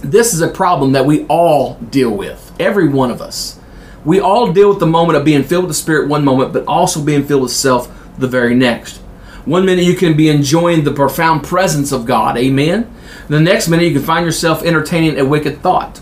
this 0.00 0.32
is 0.32 0.40
a 0.40 0.46
problem 0.46 0.92
that 0.92 1.06
we 1.06 1.26
all 1.26 1.74
deal 1.90 2.16
with. 2.16 2.52
Every 2.60 2.88
one 2.88 3.10
of 3.10 3.20
us. 3.20 3.58
We 4.04 4.20
all 4.20 4.52
deal 4.52 4.68
with 4.68 4.78
the 4.78 4.86
moment 4.86 5.18
of 5.18 5.24
being 5.24 5.42
filled 5.42 5.64
with 5.64 5.70
the 5.70 5.82
Spirit 5.82 6.08
one 6.08 6.24
moment, 6.24 6.52
but 6.52 6.64
also 6.68 7.02
being 7.02 7.26
filled 7.26 7.42
with 7.42 7.50
self 7.50 7.92
the 8.18 8.28
very 8.28 8.54
next. 8.54 9.00
One 9.44 9.66
minute 9.66 9.84
you 9.84 9.94
can 9.94 10.16
be 10.16 10.28
enjoying 10.28 10.84
the 10.84 10.92
profound 10.92 11.44
presence 11.44 11.92
of 11.92 12.06
God, 12.06 12.38
amen. 12.38 12.90
The 13.28 13.40
next 13.40 13.68
minute 13.68 13.84
you 13.84 13.92
can 13.92 14.02
find 14.02 14.24
yourself 14.24 14.62
entertaining 14.62 15.18
a 15.18 15.24
wicked 15.24 15.60
thought. 15.60 15.98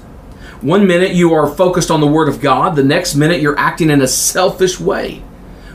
One 0.61 0.87
minute 0.87 1.13
you 1.13 1.33
are 1.35 1.53
focused 1.53 1.91
on 1.91 2.01
the 2.01 2.07
Word 2.07 2.29
of 2.29 2.41
God, 2.41 2.77
the 2.77 2.85
next 2.85 3.17
minute 3.17 3.41
you're 3.41 3.59
acting 3.59 3.91
in 3.91 4.01
a 4.01 4.07
selfish 4.07 4.79
way. 4.79 5.23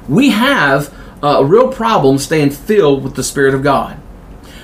We 0.08 0.30
have 0.30 0.94
a 1.22 1.44
real 1.44 1.70
problem 1.70 2.18
staying 2.18 2.52
filled 2.52 3.04
with 3.04 3.16
the 3.16 3.24
Spirit 3.24 3.54
of 3.54 3.64
God. 3.64 4.00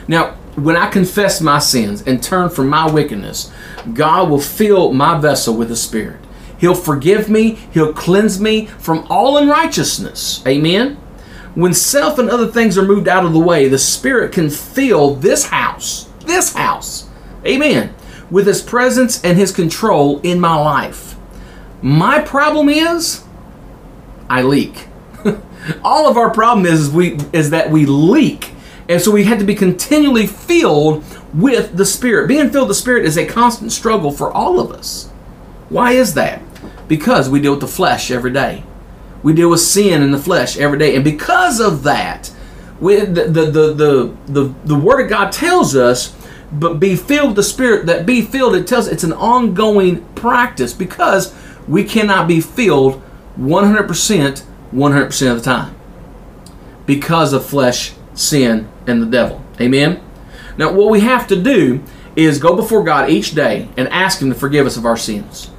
Now, 0.07 0.35
when 0.55 0.77
I 0.77 0.89
confess 0.89 1.41
my 1.41 1.59
sins 1.59 2.03
and 2.03 2.23
turn 2.23 2.49
from 2.49 2.69
my 2.69 2.89
wickedness, 2.89 3.51
God 3.93 4.29
will 4.29 4.39
fill 4.39 4.93
my 4.93 5.19
vessel 5.19 5.55
with 5.55 5.67
the 5.67 5.75
Spirit. 5.75 6.21
He'll 6.57 6.75
forgive 6.75 7.27
me, 7.29 7.55
He'll 7.73 7.91
cleanse 7.91 8.39
me 8.39 8.67
from 8.67 9.05
all 9.09 9.35
unrighteousness. 9.35 10.41
Amen. 10.47 10.97
When 11.55 11.73
self 11.73 12.17
and 12.17 12.29
other 12.29 12.47
things 12.47 12.77
are 12.77 12.85
moved 12.85 13.07
out 13.07 13.25
of 13.25 13.33
the 13.33 13.39
way, 13.39 13.67
the 13.67 13.77
Spirit 13.77 14.31
can 14.31 14.49
fill 14.49 15.15
this 15.15 15.47
house, 15.47 16.09
this 16.25 16.53
house, 16.53 17.07
amen, 17.45 17.93
with 18.31 18.47
His 18.47 18.61
presence 18.61 19.23
and 19.23 19.37
His 19.37 19.51
control 19.51 20.19
in 20.21 20.39
my 20.39 20.55
life. 20.55 21.15
My 21.81 22.19
problem 22.21 22.69
is, 22.69 23.23
I 24.29 24.41
leak. 24.41 24.87
All 25.83 26.09
of 26.09 26.17
our 26.17 26.31
problem 26.31 26.65
is, 26.65 26.87
is 26.87 26.91
we 26.91 27.19
is 27.31 27.51
that 27.51 27.69
we 27.69 27.85
leak 27.85 28.51
And 28.89 29.01
so 29.01 29.11
we 29.11 29.23
had 29.25 29.39
to 29.39 29.45
be 29.45 29.55
continually 29.55 30.27
filled 30.27 31.03
with 31.33 31.77
the 31.77 31.85
Spirit. 31.85 32.27
Being 32.27 32.49
filled 32.49 32.67
with 32.67 32.77
the 32.77 32.81
Spirit 32.81 33.05
is 33.05 33.17
a 33.17 33.25
constant 33.25 33.71
struggle 33.71 34.11
for 34.11 34.31
all 34.31 34.59
of 34.59 34.71
us. 34.71 35.09
Why 35.69 35.91
is 35.93 36.15
that? 36.15 36.41
Because 36.87 37.29
we 37.29 37.39
deal 37.41 37.51
with 37.51 37.61
the 37.61 37.67
flesh 37.67 38.11
every 38.11 38.31
day. 38.31 38.63
We 39.23 39.33
deal 39.33 39.49
with 39.49 39.61
sin 39.61 40.03
in 40.03 40.11
the 40.11 40.19
flesh 40.19 40.57
every 40.57 40.77
day. 40.77 40.95
And 40.95 41.03
because 41.03 41.59
of 41.59 41.83
that, 41.83 42.31
we, 42.79 42.97
the, 42.97 43.23
the, 43.23 43.45
the, 43.45 44.13
the, 44.27 44.53
the, 44.65 44.75
Word 44.75 45.05
of 45.05 45.09
God 45.09 45.31
tells 45.31 45.75
us, 45.75 46.15
but 46.51 46.79
be 46.79 46.95
filled 46.95 47.29
with 47.29 47.35
the 47.37 47.43
Spirit, 47.43 47.85
that 47.85 48.05
be 48.05 48.21
filled, 48.21 48.55
it 48.55 48.67
tells 48.67 48.87
it's 48.87 49.05
an 49.05 49.13
ongoing 49.13 50.03
practice 50.15 50.73
because 50.73 51.33
we 51.67 51.83
cannot 51.83 52.27
be 52.27 52.41
filled 52.41 53.01
100% 53.39 54.43
100% 54.73 55.31
of 55.31 55.37
the 55.37 55.43
time 55.43 55.75
because 56.85 57.31
of 57.31 57.45
flesh, 57.45 57.93
sin, 58.13 58.67
and 58.87 59.01
the 59.01 59.05
devil. 59.05 59.43
Amen? 59.61 60.03
Now, 60.57 60.73
what 60.73 60.89
we 60.89 60.99
have 61.01 61.27
to 61.27 61.41
do 61.41 61.81
is 62.15 62.39
go 62.39 62.55
before 62.55 62.83
God 62.83 63.09
each 63.09 63.31
day 63.31 63.69
and 63.77 63.87
ask 63.89 64.21
Him 64.21 64.29
to 64.29 64.35
forgive 64.35 64.65
us 64.65 64.77
of 64.77 64.85
our 64.85 64.97
sins. 64.97 65.49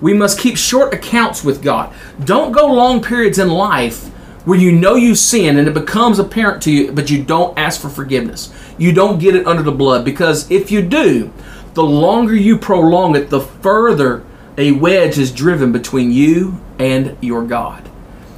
We 0.00 0.14
must 0.14 0.38
keep 0.38 0.56
short 0.56 0.92
accounts 0.92 1.42
with 1.42 1.62
God. 1.62 1.94
Don't 2.24 2.52
go 2.52 2.66
long 2.66 3.02
periods 3.02 3.38
in 3.38 3.48
life 3.48 4.08
where 4.44 4.58
you 4.58 4.72
know 4.72 4.94
you 4.94 5.14
sin 5.14 5.58
and 5.58 5.66
it 5.66 5.74
becomes 5.74 6.18
apparent 6.18 6.62
to 6.62 6.70
you, 6.70 6.92
but 6.92 7.10
you 7.10 7.22
don't 7.22 7.58
ask 7.58 7.80
for 7.80 7.88
forgiveness. 7.88 8.52
You 8.78 8.92
don't 8.92 9.18
get 9.18 9.34
it 9.34 9.46
under 9.46 9.62
the 9.62 9.72
blood 9.72 10.04
because 10.04 10.50
if 10.50 10.70
you 10.70 10.82
do, 10.82 11.32
the 11.74 11.82
longer 11.82 12.34
you 12.34 12.56
prolong 12.56 13.16
it, 13.16 13.28
the 13.28 13.40
further 13.40 14.24
a 14.56 14.72
wedge 14.72 15.18
is 15.18 15.32
driven 15.32 15.72
between 15.72 16.12
you 16.12 16.58
and 16.78 17.16
your 17.20 17.44
God. 17.44 17.90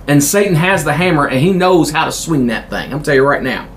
And 0.07 0.25
Satan 0.25 0.55
has 0.55 0.85
the 0.85 0.95
hammer 0.95 1.29
and 1.29 1.41
he 1.41 1.53
knows 1.53 1.91
how 1.91 2.07
to 2.07 2.13
swing 2.13 2.47
that 2.47 2.71
thing. 2.71 2.93
I'm 2.93 3.03
telling 3.03 3.19
you 3.19 3.27
right 3.27 3.43
now. 3.43 3.69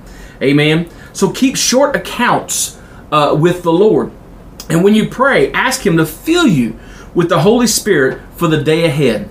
Amen. 0.41 0.89
So 1.13 1.31
keep 1.31 1.57
short 1.57 1.95
accounts 1.95 2.79
uh, 3.11 3.35
with 3.37 3.63
the 3.63 3.73
Lord. 3.73 4.11
And 4.69 4.83
when 4.83 4.95
you 4.95 5.09
pray, 5.09 5.51
ask 5.51 5.85
Him 5.85 5.97
to 5.97 6.05
fill 6.05 6.47
you 6.47 6.79
with 7.13 7.29
the 7.29 7.41
Holy 7.41 7.67
Spirit 7.67 8.21
for 8.35 8.47
the 8.47 8.63
day 8.63 8.85
ahead, 8.85 9.29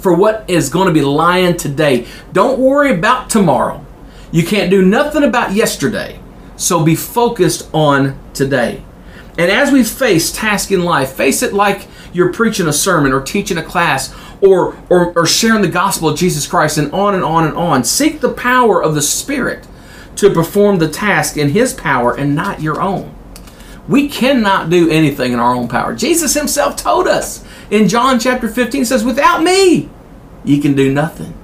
for 0.00 0.14
what 0.14 0.44
is 0.48 0.68
going 0.68 0.88
to 0.88 0.92
be 0.92 1.02
lying 1.02 1.56
today. 1.56 2.06
Don't 2.32 2.58
worry 2.58 2.92
about 2.92 3.30
tomorrow. 3.30 3.84
You 4.30 4.44
can't 4.44 4.70
do 4.70 4.82
nothing 4.82 5.22
about 5.22 5.52
yesterday. 5.52 6.20
So 6.56 6.84
be 6.84 6.94
focused 6.94 7.68
on 7.74 8.18
today. 8.34 8.84
And 9.38 9.50
as 9.50 9.72
we 9.72 9.84
face 9.84 10.30
task 10.30 10.70
in 10.70 10.84
life, 10.84 11.12
face 11.12 11.42
it 11.42 11.52
like 11.52 11.88
you're 12.12 12.32
preaching 12.32 12.66
a 12.66 12.72
sermon 12.72 13.12
or 13.12 13.22
teaching 13.22 13.56
a 13.56 13.62
class 13.62 14.14
or, 14.40 14.76
or, 14.90 15.12
or 15.16 15.26
sharing 15.26 15.62
the 15.62 15.68
gospel 15.68 16.08
of 16.08 16.18
Jesus 16.18 16.46
Christ 16.46 16.76
and 16.76 16.92
on 16.92 17.14
and 17.14 17.24
on 17.24 17.44
and 17.44 17.56
on. 17.56 17.84
Seek 17.84 18.20
the 18.20 18.32
power 18.32 18.82
of 18.82 18.94
the 18.94 19.02
Spirit 19.02 19.66
to 20.16 20.30
perform 20.30 20.78
the 20.78 20.88
task 20.88 21.36
in 21.36 21.50
His 21.50 21.72
power 21.72 22.14
and 22.14 22.34
not 22.34 22.60
your 22.60 22.80
own. 22.80 23.14
We 23.88 24.08
cannot 24.08 24.70
do 24.70 24.88
anything 24.90 25.32
in 25.32 25.38
our 25.38 25.54
own 25.54 25.68
power. 25.68 25.94
Jesus 25.94 26.34
Himself 26.34 26.76
told 26.76 27.08
us 27.08 27.44
in 27.70 27.88
John 27.88 28.20
chapter 28.20 28.48
15 28.48 28.84
says, 28.84 29.04
Without 29.04 29.42
me, 29.42 29.88
ye 30.44 30.60
can 30.60 30.74
do 30.74 30.92
nothing. 30.92 31.34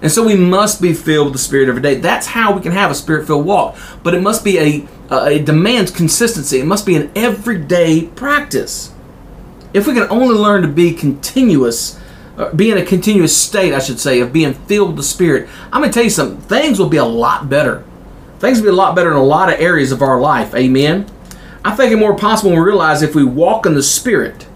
And 0.00 0.12
so 0.12 0.24
we 0.24 0.36
must 0.36 0.80
be 0.80 0.92
filled 0.92 1.26
with 1.26 1.32
the 1.34 1.38
Spirit 1.40 1.68
every 1.68 1.82
day. 1.82 1.96
That's 1.96 2.28
how 2.28 2.54
we 2.54 2.62
can 2.62 2.72
have 2.72 2.90
a 2.90 2.94
Spirit 2.94 3.26
filled 3.26 3.46
walk. 3.46 3.76
But 4.02 4.14
it 4.14 4.22
must 4.22 4.44
be 4.44 4.58
a, 4.58 4.88
a 5.10 5.38
demands 5.40 5.90
consistency. 5.90 6.60
It 6.60 6.66
must 6.66 6.86
be 6.86 6.96
an 6.96 7.10
everyday 7.16 8.06
practice. 8.06 8.92
If 9.74 9.86
we 9.86 9.94
can 9.94 10.08
only 10.08 10.36
learn 10.36 10.62
to 10.62 10.68
be 10.68 10.94
continuous, 10.94 11.98
uh, 12.36 12.52
be 12.54 12.70
in 12.70 12.78
a 12.78 12.84
continuous 12.84 13.36
state, 13.36 13.74
I 13.74 13.80
should 13.80 13.98
say, 13.98 14.20
of 14.20 14.32
being 14.32 14.54
filled 14.54 14.90
with 14.90 14.96
the 14.98 15.02
Spirit, 15.02 15.48
I'm 15.72 15.80
going 15.80 15.90
to 15.90 15.94
tell 15.94 16.04
you 16.04 16.10
something. 16.10 16.40
Things 16.42 16.78
will 16.78 16.88
be 16.88 16.96
a 16.96 17.04
lot 17.04 17.48
better. 17.48 17.84
Things 18.38 18.58
will 18.60 18.66
be 18.66 18.70
a 18.70 18.74
lot 18.74 18.94
better 18.94 19.10
in 19.10 19.16
a 19.16 19.22
lot 19.22 19.52
of 19.52 19.60
areas 19.60 19.90
of 19.90 20.00
our 20.00 20.20
life. 20.20 20.54
Amen. 20.54 21.06
I 21.68 21.76
think 21.76 21.92
it 21.92 21.96
more 21.96 22.16
possible 22.16 22.50
when 22.50 22.60
we 22.60 22.64
realize 22.64 23.02
if 23.02 23.14
we 23.14 23.24
walk 23.24 23.66
in 23.66 23.74
the 23.74 23.82
Spirit, 23.82 24.48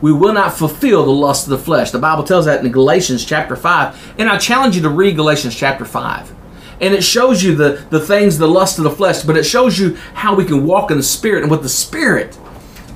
we 0.00 0.10
will 0.10 0.32
not 0.32 0.56
fulfill 0.56 1.04
the 1.04 1.12
lust 1.12 1.44
of 1.44 1.50
the 1.50 1.58
flesh. 1.58 1.90
The 1.90 1.98
Bible 1.98 2.24
tells 2.24 2.46
that 2.46 2.64
in 2.64 2.72
Galatians 2.72 3.26
chapter 3.26 3.54
5. 3.56 4.14
And 4.18 4.26
I 4.26 4.38
challenge 4.38 4.74
you 4.74 4.80
to 4.80 4.88
read 4.88 5.16
Galatians 5.16 5.54
chapter 5.54 5.84
5. 5.84 6.34
And 6.80 6.94
it 6.94 7.04
shows 7.04 7.42
you 7.42 7.54
the, 7.54 7.84
the 7.90 8.00
things, 8.00 8.38
the 8.38 8.48
lust 8.48 8.78
of 8.78 8.84
the 8.84 8.90
flesh, 8.90 9.22
but 9.22 9.36
it 9.36 9.44
shows 9.44 9.78
you 9.78 9.96
how 10.14 10.34
we 10.34 10.46
can 10.46 10.64
walk 10.64 10.90
in 10.90 10.96
the 10.96 11.02
Spirit 11.02 11.42
and 11.42 11.50
what 11.50 11.62
the 11.62 11.68
Spirit 11.68 12.38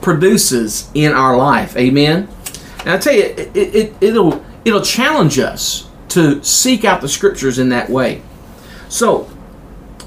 produces 0.00 0.90
in 0.94 1.12
our 1.12 1.36
life. 1.36 1.76
Amen. 1.76 2.30
And 2.78 2.88
I 2.88 2.96
tell 2.96 3.12
you, 3.12 3.24
it, 3.24 3.54
it, 3.54 3.94
it'll 4.00 4.42
it'll 4.64 4.80
challenge 4.80 5.38
us 5.38 5.86
to 6.08 6.42
seek 6.42 6.86
out 6.86 7.02
the 7.02 7.10
scriptures 7.10 7.58
in 7.58 7.68
that 7.68 7.90
way. 7.90 8.22
So, 8.88 9.30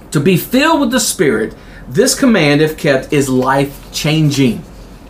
to 0.10 0.20
be 0.20 0.38
filled 0.38 0.80
with 0.80 0.92
the 0.92 1.00
Spirit, 1.00 1.54
this 1.88 2.18
command, 2.18 2.62
if 2.62 2.78
kept, 2.78 3.12
is 3.12 3.30
life 3.30 3.92
changing. 3.92 4.64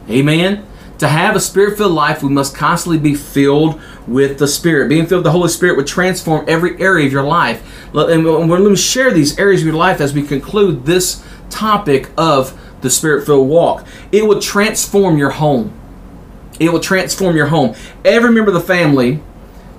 Amen. 0.09 0.65
To 0.99 1.07
have 1.07 1.35
a 1.35 1.39
spirit 1.39 1.77
filled 1.77 1.93
life, 1.93 2.23
we 2.23 2.29
must 2.29 2.55
constantly 2.55 2.99
be 2.99 3.15
filled 3.15 3.81
with 4.07 4.37
the 4.37 4.47
Spirit. 4.47 4.89
Being 4.89 5.05
filled 5.05 5.19
with 5.19 5.25
the 5.25 5.31
Holy 5.31 5.49
Spirit 5.49 5.75
would 5.77 5.87
transform 5.87 6.45
every 6.47 6.79
area 6.81 7.05
of 7.05 7.11
your 7.11 7.23
life. 7.23 7.61
And 7.93 8.25
we're 8.25 8.57
going 8.57 8.69
to 8.69 8.75
share 8.75 9.11
these 9.11 9.37
areas 9.37 9.61
of 9.61 9.67
your 9.67 9.75
life 9.75 9.99
as 10.01 10.13
we 10.13 10.23
conclude 10.23 10.85
this 10.85 11.23
topic 11.49 12.09
of 12.17 12.59
the 12.81 12.89
Spirit 12.89 13.25
filled 13.25 13.49
walk. 13.49 13.85
It 14.11 14.27
will 14.27 14.39
transform 14.39 15.17
your 15.17 15.31
home. 15.31 15.77
It 16.59 16.71
will 16.71 16.79
transform 16.79 17.35
your 17.35 17.47
home. 17.47 17.75
Every 18.05 18.31
member 18.31 18.51
of 18.51 18.55
the 18.55 18.61
family, 18.61 19.21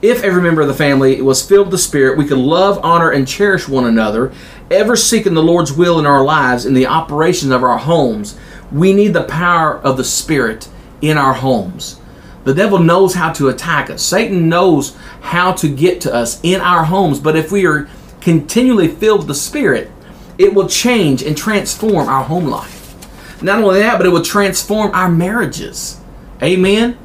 if 0.03 0.23
every 0.23 0.43
member 0.43 0.63
of 0.63 0.69
the 0.69 0.75
family 0.75 1.21
was 1.23 1.47
filled 1.47 1.69
with 1.69 1.73
the 1.73 1.79
Spirit, 1.79 2.19
we 2.19 2.27
could 2.27 2.39
love, 2.39 2.79
honor, 2.83 3.11
and 3.11 3.27
cherish 3.27 3.69
one 3.69 3.85
another, 3.85 4.33
ever 4.71 4.97
seeking 4.97 5.35
the 5.35 5.43
Lord's 5.43 5.73
will 5.73 5.99
in 5.99 6.07
our 6.07 6.23
lives, 6.23 6.67
in 6.67 6.75
the 6.75 6.87
operations 6.87 7.53
of 7.53 7.63
our 7.63 7.79
homes. 7.79 8.39
We 8.71 8.93
need 8.93 9.13
the 9.13 9.25
power 9.25 9.79
of 9.79 9.97
the 9.97 10.05
Spirit 10.05 10.69
in 11.01 11.17
our 11.17 11.35
homes. 11.35 12.01
The 12.45 12.55
devil 12.55 12.79
knows 12.79 13.15
how 13.15 13.33
to 13.35 13.49
attack 13.49 13.89
us. 13.89 14.03
Satan 14.03 14.49
knows 14.49 14.97
how 15.23 15.53
to 15.53 15.69
get 15.69 16.01
to 16.03 16.15
us 16.15 16.39
in 16.43 16.61
our 16.61 16.85
homes. 16.85 17.19
But 17.19 17.37
if 17.37 17.51
we 17.51 17.67
are 17.67 17.89
continually 18.21 18.89
filled 18.89 19.21
with 19.21 19.29
the 19.29 19.35
Spirit, 19.35 19.91
it 20.37 20.55
will 20.55 20.69
change 20.69 21.23
and 21.23 21.37
transform 21.37 22.09
our 22.09 22.25
home 22.25 22.47
life. 22.47 23.43
Not 23.43 23.63
only 23.63 23.81
that, 23.81 23.97
but 23.97 24.07
it 24.07 24.11
will 24.11 24.23
transform 24.23 24.91
our 24.95 25.09
marriages. 25.09 26.01
Amen. 26.43 26.99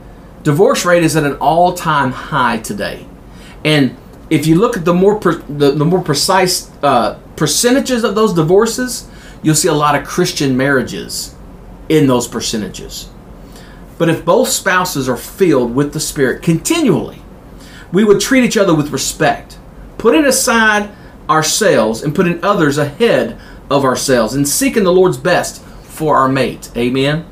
Divorce 0.44 0.86
rate 0.86 1.04
is 1.04 1.16
at 1.16 1.26
an 1.26 1.36
all-time 1.38 2.12
high 2.12 2.58
today, 2.58 3.06
and 3.66 3.98
if 4.30 4.48
you 4.48 4.56
look 4.56 4.78
at 4.78 4.86
the 4.86 4.94
more 4.94 5.20
per, 5.20 5.34
the, 5.34 5.72
the 5.72 5.84
more 5.84 6.02
precise 6.02 6.72
uh, 6.82 7.20
percentages 7.36 8.04
of 8.04 8.16
those 8.16 8.34
divorces, 8.34 9.10
you'll 9.44 9.56
see 9.56 9.68
a 9.68 9.74
lot 9.74 9.96
of 9.96 10.08
Christian 10.08 10.56
marriages 10.56 11.36
in 11.90 12.08
those 12.08 12.28
percentages. 12.28 13.10
But 13.98 14.10
if 14.10 14.24
both 14.24 14.48
spouses 14.48 15.10
are 15.10 15.18
filled 15.18 15.76
with 15.76 15.92
the 15.92 16.00
Spirit 16.00 16.42
continually, 16.42 17.22
we 17.92 18.06
would 18.06 18.22
treat 18.22 18.46
each 18.46 18.56
other 18.56 18.74
with 18.74 18.92
respect, 18.92 19.58
putting 19.98 20.24
aside 20.24 20.90
ourselves 21.30 22.02
and 22.02 22.16
putting 22.16 22.42
others 22.44 22.78
ahead 22.78 23.38
of 23.70 23.84
ourselves, 23.84 24.36
and 24.36 24.48
seeking 24.48 24.84
the 24.84 24.94
Lord's 24.94 25.18
best 25.18 25.62
for 25.84 26.16
our 26.16 26.30
mate. 26.30 26.72
Amen. 26.78 27.26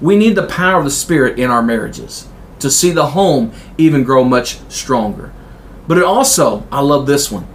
We 0.00 0.16
need 0.16 0.34
the 0.34 0.46
power 0.46 0.78
of 0.78 0.84
the 0.84 0.90
Spirit 0.90 1.38
in 1.38 1.50
our 1.50 1.62
marriages 1.62 2.28
to 2.64 2.70
see 2.70 2.90
the 2.90 3.08
home 3.08 3.52
even 3.76 4.04
grow 4.04 4.24
much 4.24 4.58
stronger. 4.70 5.32
But 5.86 5.98
it 5.98 6.04
also, 6.04 6.66
I 6.72 6.80
love 6.80 7.06
this 7.06 7.30
one. 7.30 7.46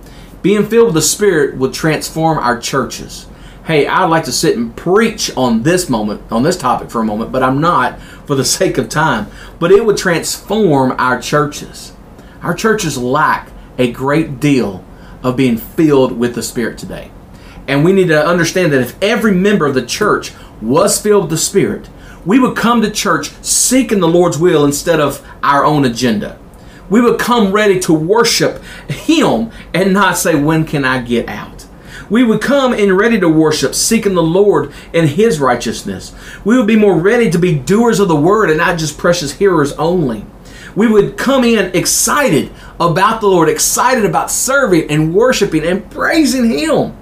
Being 0.44 0.68
filled 0.68 0.86
with 0.86 0.96
the 0.96 1.02
Spirit 1.02 1.58
will 1.58 1.72
transform 1.72 2.38
our 2.38 2.60
churches. 2.60 3.28
Hey, 3.66 3.88
I'd 3.88 4.06
like 4.06 4.24
to 4.26 4.32
sit 4.32 4.56
and 4.56 4.76
preach 4.76 5.36
on 5.36 5.64
this 5.64 5.90
moment, 5.90 6.32
on 6.32 6.44
this 6.44 6.58
topic 6.58 6.92
for 6.92 7.02
a 7.02 7.06
moment, 7.06 7.32
but 7.32 7.42
I'm 7.42 7.60
not 7.60 8.00
for 8.00 8.36
the 8.36 8.46
sake 8.60 8.78
of 8.78 8.88
time. 8.88 9.28
But 9.58 9.72
it 9.72 9.84
would 9.84 9.98
transform 9.98 10.94
our 11.00 11.20
churches. 11.20 11.94
Our 12.44 12.54
churches 12.54 12.98
lack 12.98 13.52
a 13.80 13.92
great 13.92 14.40
deal 14.40 14.86
of 15.24 15.36
being 15.36 15.58
filled 15.58 16.14
with 16.14 16.36
the 16.36 16.44
Spirit 16.44 16.78
today. 16.78 17.12
And 17.68 17.84
we 17.84 17.94
need 17.94 18.08
to 18.10 18.26
understand 18.26 18.72
that 18.74 18.82
if 18.82 19.02
every 19.04 19.34
member 19.34 19.66
of 19.66 19.74
the 19.74 19.86
church 19.86 20.34
was 20.62 21.02
filled 21.02 21.24
with 21.24 21.32
the 21.32 21.38
Spirit, 21.38 21.90
we 22.26 22.40
would 22.40 22.56
come 22.56 22.82
to 22.82 22.92
church 22.92 23.32
seeking 23.42 24.00
the 24.00 24.08
Lord's 24.08 24.38
will 24.38 24.66
instead 24.66 25.00
of 25.00 25.26
our 25.42 25.66
own 25.66 25.86
agenda. 25.86 26.38
We 26.90 27.02
would 27.02 27.20
come 27.20 27.52
ready 27.52 27.80
to 27.82 27.94
worship 27.94 28.64
Him 28.90 29.52
and 29.74 29.94
not 29.94 30.18
say, 30.18 30.36
When 30.36 30.66
can 30.66 30.86
I 30.86 31.02
get 31.02 31.30
out? 31.30 31.68
We 32.10 32.24
would 32.24 32.42
come 32.42 32.74
in 32.74 32.98
ready 32.98 33.20
to 33.20 33.30
worship, 33.30 33.76
seeking 33.76 34.16
the 34.16 34.24
Lord 34.24 34.74
and 34.94 35.08
His 35.08 35.40
righteousness. 35.40 36.16
We 36.44 36.58
would 36.58 36.66
be 36.66 36.76
more 36.76 36.98
ready 36.98 37.30
to 37.30 37.38
be 37.38 37.58
doers 37.58 38.00
of 38.00 38.08
the 38.08 38.16
word 38.16 38.50
and 38.50 38.58
not 38.58 38.80
just 38.80 38.98
precious 38.98 39.34
hearers 39.34 39.74
only. 39.74 40.26
We 40.76 40.88
would 40.88 41.18
come 41.18 41.44
in 41.44 41.76
excited 41.76 42.52
about 42.80 43.22
the 43.22 43.28
Lord, 43.28 43.50
excited 43.50 44.06
about 44.06 44.32
serving 44.32 44.90
and 44.90 45.14
worshiping 45.14 45.64
and 45.64 45.90
praising 45.92 46.50
Him. 46.50 46.98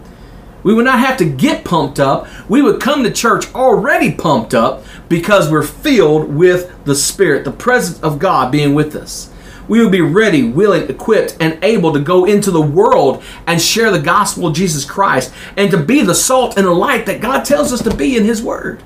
We 0.68 0.74
would 0.74 0.84
not 0.84 1.00
have 1.00 1.16
to 1.20 1.26
get 1.26 1.64
pumped 1.64 1.98
up. 1.98 2.28
We 2.50 2.62
would 2.62 2.82
come 2.82 3.06
to 3.06 3.10
church 3.10 3.46
already 3.56 4.12
pumped 4.12 4.54
up 4.54 4.84
because 5.08 5.50
we're 5.50 5.64
filled 5.64 6.28
with 6.36 6.84
the 6.84 6.94
Spirit, 6.94 7.46
the 7.46 7.54
presence 7.54 8.04
of 8.04 8.20
God 8.20 8.52
being 8.52 8.76
with 8.76 8.94
us. 8.94 9.32
we 9.70 9.80
would 9.80 9.94
be 9.94 10.02
ready, 10.02 10.44
willing, 10.44 10.90
equipped, 10.90 11.38
and 11.40 11.58
able 11.64 11.94
to 11.94 12.02
go 12.02 12.26
into 12.26 12.52
the 12.52 12.62
world 12.62 13.24
and 13.48 13.62
share 13.62 13.92
the 13.92 14.00
gospel 14.02 14.48
of 14.48 14.56
Jesus 14.56 14.84
Christ 14.84 15.34
and 15.56 15.72
to 15.72 15.78
be 15.78 16.02
the 16.02 16.14
salt 16.14 16.58
and 16.58 16.68
the 16.68 16.72
light 16.72 17.06
that 17.06 17.22
God 17.22 17.46
tells 17.46 17.72
us 17.72 17.82
to 17.84 17.96
be 17.96 18.18
in 18.18 18.26
His 18.26 18.44
Word. 18.44 18.84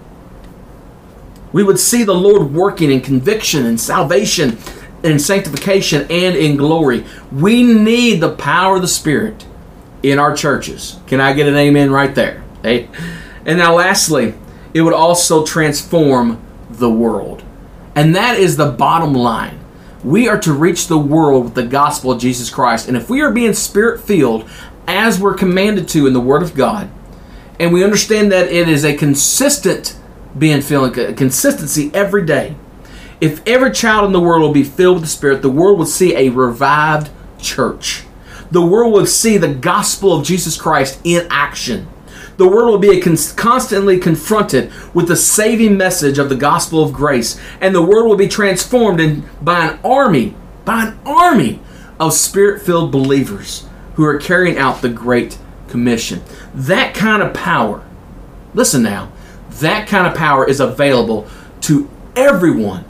We 1.51 1.63
would 1.63 1.79
see 1.79 2.03
the 2.03 2.13
Lord 2.13 2.53
working 2.53 2.91
in 2.91 3.01
conviction 3.01 3.65
and 3.65 3.81
salvation, 3.81 4.59
in 5.01 5.17
sanctification, 5.17 6.03
and 6.11 6.35
in 6.35 6.57
glory. 6.57 7.05
We 7.31 7.63
need 7.63 8.21
the 8.21 8.35
power 8.35 8.75
of 8.75 8.83
the 8.83 8.87
Spirit 8.87 9.47
in 10.03 10.19
our 10.19 10.35
churches. 10.35 10.99
Can 11.07 11.19
I 11.19 11.33
get 11.33 11.47
an 11.47 11.55
amen 11.55 11.91
right 11.91 12.13
there? 12.13 12.43
Hey? 12.63 12.89
And 13.45 13.57
now, 13.57 13.75
lastly, 13.75 14.33
it 14.73 14.81
would 14.81 14.93
also 14.93 15.45
transform 15.45 16.41
the 16.69 16.89
world. 16.89 17.43
And 17.95 18.15
that 18.15 18.39
is 18.39 18.57
the 18.57 18.71
bottom 18.71 19.13
line. 19.13 19.59
We 20.03 20.27
are 20.27 20.39
to 20.39 20.53
reach 20.53 20.87
the 20.87 20.97
world 20.97 21.43
with 21.45 21.53
the 21.55 21.65
gospel 21.65 22.11
of 22.11 22.21
Jesus 22.21 22.49
Christ. 22.49 22.87
And 22.87 22.97
if 22.97 23.09
we 23.09 23.21
are 23.21 23.31
being 23.31 23.53
spirit 23.53 24.01
filled, 24.01 24.49
as 24.87 25.19
we're 25.19 25.35
commanded 25.35 25.87
to 25.89 26.07
in 26.07 26.13
the 26.13 26.19
Word 26.19 26.41
of 26.41 26.55
God, 26.55 26.89
and 27.59 27.71
we 27.71 27.83
understand 27.83 28.31
that 28.31 28.51
it 28.51 28.67
is 28.67 28.83
a 28.83 28.95
consistent 28.95 29.95
being 30.37 30.61
filled, 30.61 30.97
a 30.97 31.13
consistency 31.13 31.91
every 31.93 32.25
day. 32.25 32.55
If 33.19 33.45
every 33.47 33.71
child 33.71 34.05
in 34.05 34.13
the 34.13 34.19
world 34.19 34.41
will 34.41 34.53
be 34.53 34.63
filled 34.63 34.95
with 34.95 35.03
the 35.03 35.09
Spirit, 35.09 35.43
the 35.43 35.49
world 35.49 35.77
will 35.77 35.85
see 35.85 36.15
a 36.15 36.29
revived 36.29 37.11
church. 37.37 38.03
The 38.51 38.65
world 38.65 38.93
will 38.93 39.05
see 39.05 39.37
the 39.37 39.53
gospel 39.53 40.13
of 40.13 40.25
Jesus 40.25 40.59
Christ 40.59 40.99
in 41.03 41.25
action 41.29 41.87
the 42.41 42.47
world 42.47 42.71
will 42.71 42.79
be 42.79 42.99
constantly 42.99 43.99
confronted 43.99 44.71
with 44.95 45.07
the 45.07 45.15
saving 45.15 45.77
message 45.77 46.17
of 46.17 46.27
the 46.27 46.35
gospel 46.35 46.83
of 46.83 46.91
grace, 46.91 47.39
and 47.59 47.75
the 47.75 47.83
world 47.83 48.09
will 48.09 48.17
be 48.17 48.27
transformed 48.27 48.99
in, 48.99 49.29
by 49.41 49.67
an 49.67 49.79
army, 49.83 50.33
by 50.65 50.87
an 50.87 50.99
army 51.05 51.59
of 51.99 52.13
spirit 52.13 52.63
filled 52.63 52.91
believers 52.91 53.67
who 53.93 54.03
are 54.03 54.17
carrying 54.17 54.57
out 54.57 54.81
the 54.81 54.89
Great 54.89 55.37
Commission. 55.67 56.23
That 56.51 56.95
kind 56.95 57.21
of 57.21 57.33
power, 57.35 57.85
listen 58.55 58.81
now, 58.81 59.11
that 59.59 59.87
kind 59.87 60.07
of 60.07 60.15
power 60.15 60.47
is 60.47 60.59
available 60.59 61.27
to 61.61 61.87
everyone, 62.15 62.85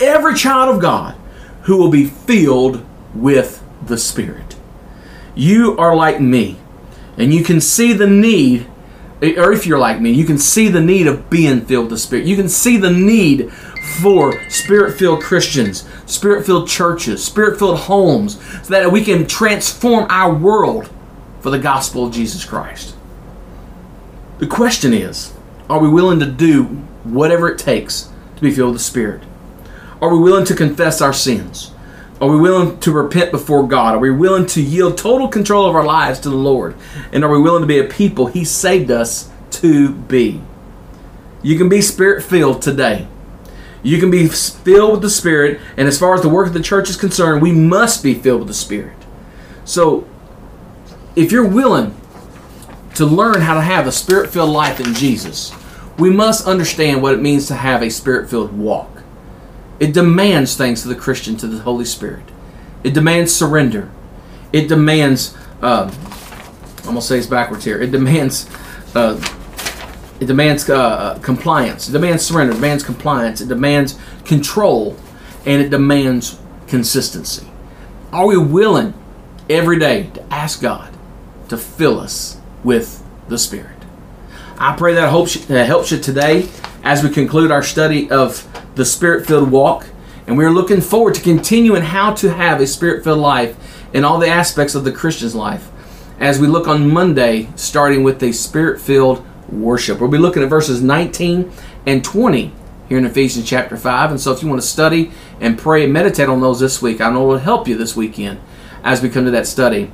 every 0.00 0.34
child 0.34 0.74
of 0.74 0.82
God 0.82 1.14
who 1.62 1.76
will 1.76 1.90
be 1.90 2.06
filled 2.06 2.84
with 3.14 3.62
the 3.86 3.98
Spirit. 3.98 4.53
You 5.34 5.76
are 5.78 5.94
like 5.94 6.20
me 6.20 6.58
and 7.16 7.32
you 7.32 7.42
can 7.42 7.60
see 7.60 7.92
the 7.92 8.06
need 8.06 8.66
or 9.22 9.52
if 9.52 9.66
you're 9.66 9.78
like 9.78 10.00
me, 10.00 10.10
you 10.10 10.24
can 10.24 10.36
see 10.36 10.68
the 10.68 10.80
need 10.80 11.06
of 11.06 11.30
being 11.30 11.62
filled 11.62 11.84
with 11.84 11.92
the 11.92 11.98
Spirit. 11.98 12.26
You 12.26 12.36
can 12.36 12.48
see 12.48 12.76
the 12.76 12.90
need 12.90 13.50
for 14.00 14.38
spirit 14.50 14.98
filled 14.98 15.22
Christians, 15.22 15.88
spirit 16.06 16.44
filled 16.44 16.68
churches, 16.68 17.24
spirit 17.24 17.58
filled 17.58 17.78
homes, 17.80 18.38
so 18.66 18.70
that 18.70 18.90
we 18.90 19.02
can 19.02 19.26
transform 19.26 20.06
our 20.10 20.34
world 20.34 20.90
for 21.40 21.50
the 21.50 21.58
gospel 21.58 22.06
of 22.06 22.12
Jesus 22.12 22.44
Christ. 22.44 22.96
The 24.38 24.46
question 24.46 24.92
is 24.92 25.32
are 25.68 25.78
we 25.78 25.88
willing 25.88 26.20
to 26.20 26.26
do 26.26 26.64
whatever 27.04 27.48
it 27.48 27.58
takes 27.58 28.10
to 28.36 28.42
be 28.42 28.50
filled 28.50 28.72
with 28.72 28.80
the 28.80 28.84
Spirit? 28.84 29.22
Are 30.00 30.10
we 30.10 30.18
willing 30.18 30.44
to 30.46 30.54
confess 30.54 31.00
our 31.00 31.12
sins? 31.12 31.70
Are 32.20 32.28
we 32.28 32.38
willing 32.38 32.78
to 32.80 32.92
repent 32.92 33.32
before 33.32 33.66
God? 33.66 33.96
Are 33.96 33.98
we 33.98 34.10
willing 34.10 34.46
to 34.46 34.62
yield 34.62 34.96
total 34.96 35.28
control 35.28 35.68
of 35.68 35.74
our 35.74 35.84
lives 35.84 36.20
to 36.20 36.30
the 36.30 36.36
Lord? 36.36 36.76
And 37.12 37.24
are 37.24 37.30
we 37.30 37.40
willing 37.40 37.62
to 37.62 37.66
be 37.66 37.78
a 37.78 37.84
people 37.84 38.26
He 38.26 38.44
saved 38.44 38.90
us 38.90 39.30
to 39.52 39.92
be? 39.92 40.40
You 41.42 41.58
can 41.58 41.68
be 41.68 41.82
spirit 41.82 42.22
filled 42.22 42.62
today. 42.62 43.08
You 43.82 43.98
can 43.98 44.10
be 44.10 44.28
filled 44.28 44.92
with 44.92 45.02
the 45.02 45.10
Spirit, 45.10 45.60
and 45.76 45.86
as 45.86 45.98
far 45.98 46.14
as 46.14 46.22
the 46.22 46.28
work 46.28 46.46
of 46.46 46.54
the 46.54 46.62
church 46.62 46.88
is 46.88 46.96
concerned, 46.96 47.42
we 47.42 47.52
must 47.52 48.02
be 48.02 48.14
filled 48.14 48.40
with 48.40 48.48
the 48.48 48.54
Spirit. 48.54 48.96
So, 49.66 50.08
if 51.14 51.30
you're 51.30 51.46
willing 51.46 51.94
to 52.94 53.04
learn 53.04 53.42
how 53.42 53.54
to 53.54 53.60
have 53.60 53.86
a 53.86 53.92
spirit 53.92 54.30
filled 54.30 54.50
life 54.50 54.80
in 54.80 54.94
Jesus, 54.94 55.52
we 55.98 56.10
must 56.10 56.46
understand 56.46 57.02
what 57.02 57.12
it 57.12 57.20
means 57.20 57.46
to 57.48 57.54
have 57.54 57.82
a 57.82 57.90
spirit 57.90 58.30
filled 58.30 58.56
walk. 58.56 58.93
It 59.80 59.92
demands 59.92 60.56
things 60.56 60.82
to 60.82 60.88
the 60.88 60.94
Christian, 60.94 61.36
to 61.38 61.46
the 61.46 61.58
Holy 61.62 61.84
Spirit. 61.84 62.24
It 62.84 62.94
demands 62.94 63.34
surrender. 63.34 63.90
It 64.52 64.68
demands, 64.68 65.36
uh, 65.62 65.92
I'm 66.78 66.84
gonna 66.84 67.02
say 67.02 67.16
this 67.16 67.26
backwards 67.26 67.64
here. 67.64 67.80
It 67.80 67.90
demands, 67.90 68.48
uh, 68.94 69.20
it 70.20 70.26
demands 70.26 70.68
uh, 70.70 71.18
compliance. 71.22 71.88
It 71.88 71.92
demands 71.92 72.24
surrender. 72.24 72.52
It 72.52 72.56
demands 72.56 72.84
compliance. 72.84 73.40
It 73.40 73.48
demands 73.48 73.98
control, 74.24 74.96
and 75.44 75.60
it 75.60 75.70
demands 75.70 76.38
consistency. 76.68 77.48
Are 78.12 78.26
we 78.26 78.36
willing 78.36 78.94
every 79.50 79.78
day 79.78 80.10
to 80.14 80.32
ask 80.32 80.62
God 80.62 80.94
to 81.48 81.56
fill 81.56 81.98
us 81.98 82.40
with 82.62 83.02
the 83.28 83.38
Spirit? 83.38 83.70
I 84.56 84.76
pray 84.76 84.94
that 84.94 85.10
that 85.48 85.66
helps 85.66 85.90
you 85.90 85.98
today 85.98 86.48
as 86.84 87.02
we 87.02 87.10
conclude 87.10 87.50
our 87.50 87.62
study 87.62 88.08
of 88.08 88.46
the 88.74 88.84
spirit 88.84 89.26
filled 89.26 89.50
walk. 89.50 89.86
And 90.26 90.38
we're 90.38 90.50
looking 90.50 90.80
forward 90.80 91.14
to 91.16 91.22
continuing 91.22 91.82
how 91.82 92.14
to 92.14 92.32
have 92.32 92.60
a 92.60 92.66
spirit 92.66 93.04
filled 93.04 93.20
life 93.20 93.56
in 93.92 94.04
all 94.04 94.18
the 94.18 94.28
aspects 94.28 94.74
of 94.74 94.84
the 94.84 94.92
Christian's 94.92 95.34
life 95.34 95.70
as 96.18 96.38
we 96.38 96.46
look 96.46 96.66
on 96.66 96.90
Monday, 96.90 97.48
starting 97.56 98.02
with 98.02 98.22
a 98.22 98.32
spirit 98.32 98.80
filled 98.80 99.24
worship. 99.48 100.00
We'll 100.00 100.10
be 100.10 100.18
looking 100.18 100.42
at 100.42 100.48
verses 100.48 100.82
19 100.82 101.52
and 101.86 102.04
20 102.04 102.52
here 102.88 102.98
in 102.98 103.04
Ephesians 103.04 103.48
chapter 103.48 103.76
5. 103.76 104.10
And 104.10 104.20
so 104.20 104.32
if 104.32 104.42
you 104.42 104.48
want 104.48 104.60
to 104.60 104.66
study 104.66 105.10
and 105.40 105.58
pray 105.58 105.84
and 105.84 105.92
meditate 105.92 106.28
on 106.28 106.40
those 106.40 106.60
this 106.60 106.80
week, 106.80 107.00
I 107.00 107.10
know 107.10 107.24
it 107.24 107.26
will 107.26 107.38
help 107.38 107.68
you 107.68 107.76
this 107.76 107.96
weekend 107.96 108.40
as 108.82 109.02
we 109.02 109.08
come 109.08 109.24
to 109.24 109.30
that 109.32 109.46
study 109.46 109.90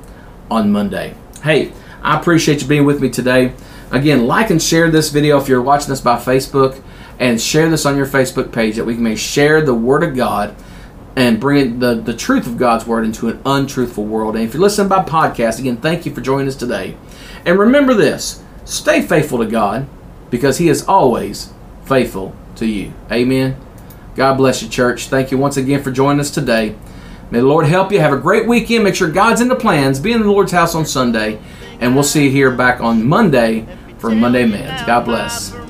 on 0.49 0.71
Monday. 0.71 1.15
Hey, 1.43 1.73
I 2.01 2.19
appreciate 2.19 2.61
you 2.61 2.67
being 2.67 2.85
with 2.85 3.01
me 3.01 3.09
today. 3.09 3.53
Again, 3.91 4.25
like 4.27 4.49
and 4.49 4.61
share 4.61 4.89
this 4.89 5.09
video 5.09 5.39
if 5.39 5.47
you're 5.47 5.61
watching 5.61 5.89
this 5.89 6.01
by 6.01 6.17
Facebook 6.17 6.81
and 7.21 7.39
share 7.39 7.69
this 7.69 7.85
on 7.85 7.95
your 7.95 8.07
Facebook 8.07 8.51
page 8.51 8.75
that 8.75 8.83
we 8.83 8.95
may 8.95 9.15
share 9.15 9.61
the 9.61 9.75
Word 9.75 10.03
of 10.03 10.15
God 10.15 10.55
and 11.15 11.39
bring 11.39 11.77
the, 11.77 11.93
the 11.93 12.15
truth 12.15 12.47
of 12.47 12.57
God's 12.57 12.87
Word 12.87 13.05
into 13.05 13.29
an 13.29 13.39
untruthful 13.45 14.03
world. 14.03 14.35
And 14.35 14.43
if 14.43 14.55
you're 14.55 14.61
listening 14.61 14.89
by 14.89 15.03
podcast, 15.03 15.59
again, 15.59 15.77
thank 15.77 16.05
you 16.07 16.13
for 16.13 16.21
joining 16.21 16.47
us 16.47 16.55
today. 16.55 16.97
And 17.45 17.59
remember 17.59 17.93
this 17.93 18.43
stay 18.65 19.03
faithful 19.03 19.37
to 19.37 19.45
God 19.45 19.87
because 20.31 20.57
He 20.57 20.67
is 20.67 20.83
always 20.87 21.53
faithful 21.85 22.35
to 22.55 22.65
you. 22.65 22.91
Amen. 23.11 23.55
God 24.15 24.35
bless 24.37 24.63
you, 24.63 24.67
church. 24.67 25.07
Thank 25.07 25.29
you 25.29 25.37
once 25.37 25.57
again 25.57 25.83
for 25.83 25.91
joining 25.91 26.19
us 26.19 26.31
today. 26.31 26.75
May 27.29 27.39
the 27.39 27.45
Lord 27.45 27.67
help 27.67 27.91
you. 27.91 27.99
Have 27.99 28.13
a 28.13 28.17
great 28.17 28.47
weekend. 28.47 28.83
Make 28.83 28.95
sure 28.95 29.09
God's 29.09 29.41
in 29.41 29.47
the 29.47 29.55
plans. 29.55 29.99
Be 29.99 30.11
in 30.11 30.21
the 30.21 30.31
Lord's 30.31 30.51
house 30.51 30.73
on 30.73 30.87
Sunday. 30.87 31.39
And 31.79 31.93
we'll 31.93 32.03
see 32.03 32.25
you 32.25 32.31
here 32.31 32.51
back 32.51 32.81
on 32.81 33.07
Monday 33.07 33.67
for 33.99 34.09
Monday 34.09 34.45
Meds. 34.45 34.85
God 34.87 35.05
bless. 35.05 35.60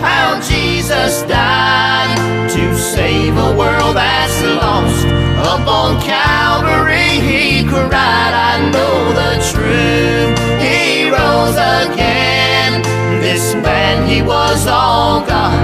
how 0.00 0.40
Jesus 0.40 1.22
died 1.22 2.16
to 2.50 2.76
save 2.76 3.36
a 3.36 3.56
world 3.56 3.96
that's 3.96 4.42
lost. 4.42 5.06
Up 5.50 5.66
on 5.66 6.00
Calvary, 6.02 7.20
he 7.20 7.64
cried, 7.66 8.34
I 8.50 8.70
know 8.72 9.12
the 9.20 9.32
truth. 9.52 10.38
He 10.60 11.10
rose 11.10 11.56
again. 11.56 12.82
This 13.20 13.54
man, 13.54 14.08
he 14.08 14.22
was 14.22 14.66
all 14.66 15.24
God, 15.26 15.54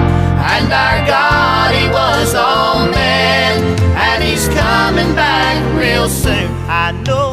and 0.52 0.72
our 0.72 1.06
God, 1.06 1.74
he 1.74 1.88
was 1.88 2.34
all 2.34 2.86
man. 2.90 3.62
And 3.96 4.22
he's 4.22 4.46
coming 4.48 5.14
back 5.14 5.56
real 5.78 6.08
soon. 6.08 6.50
I 6.68 6.92
know. 7.06 7.23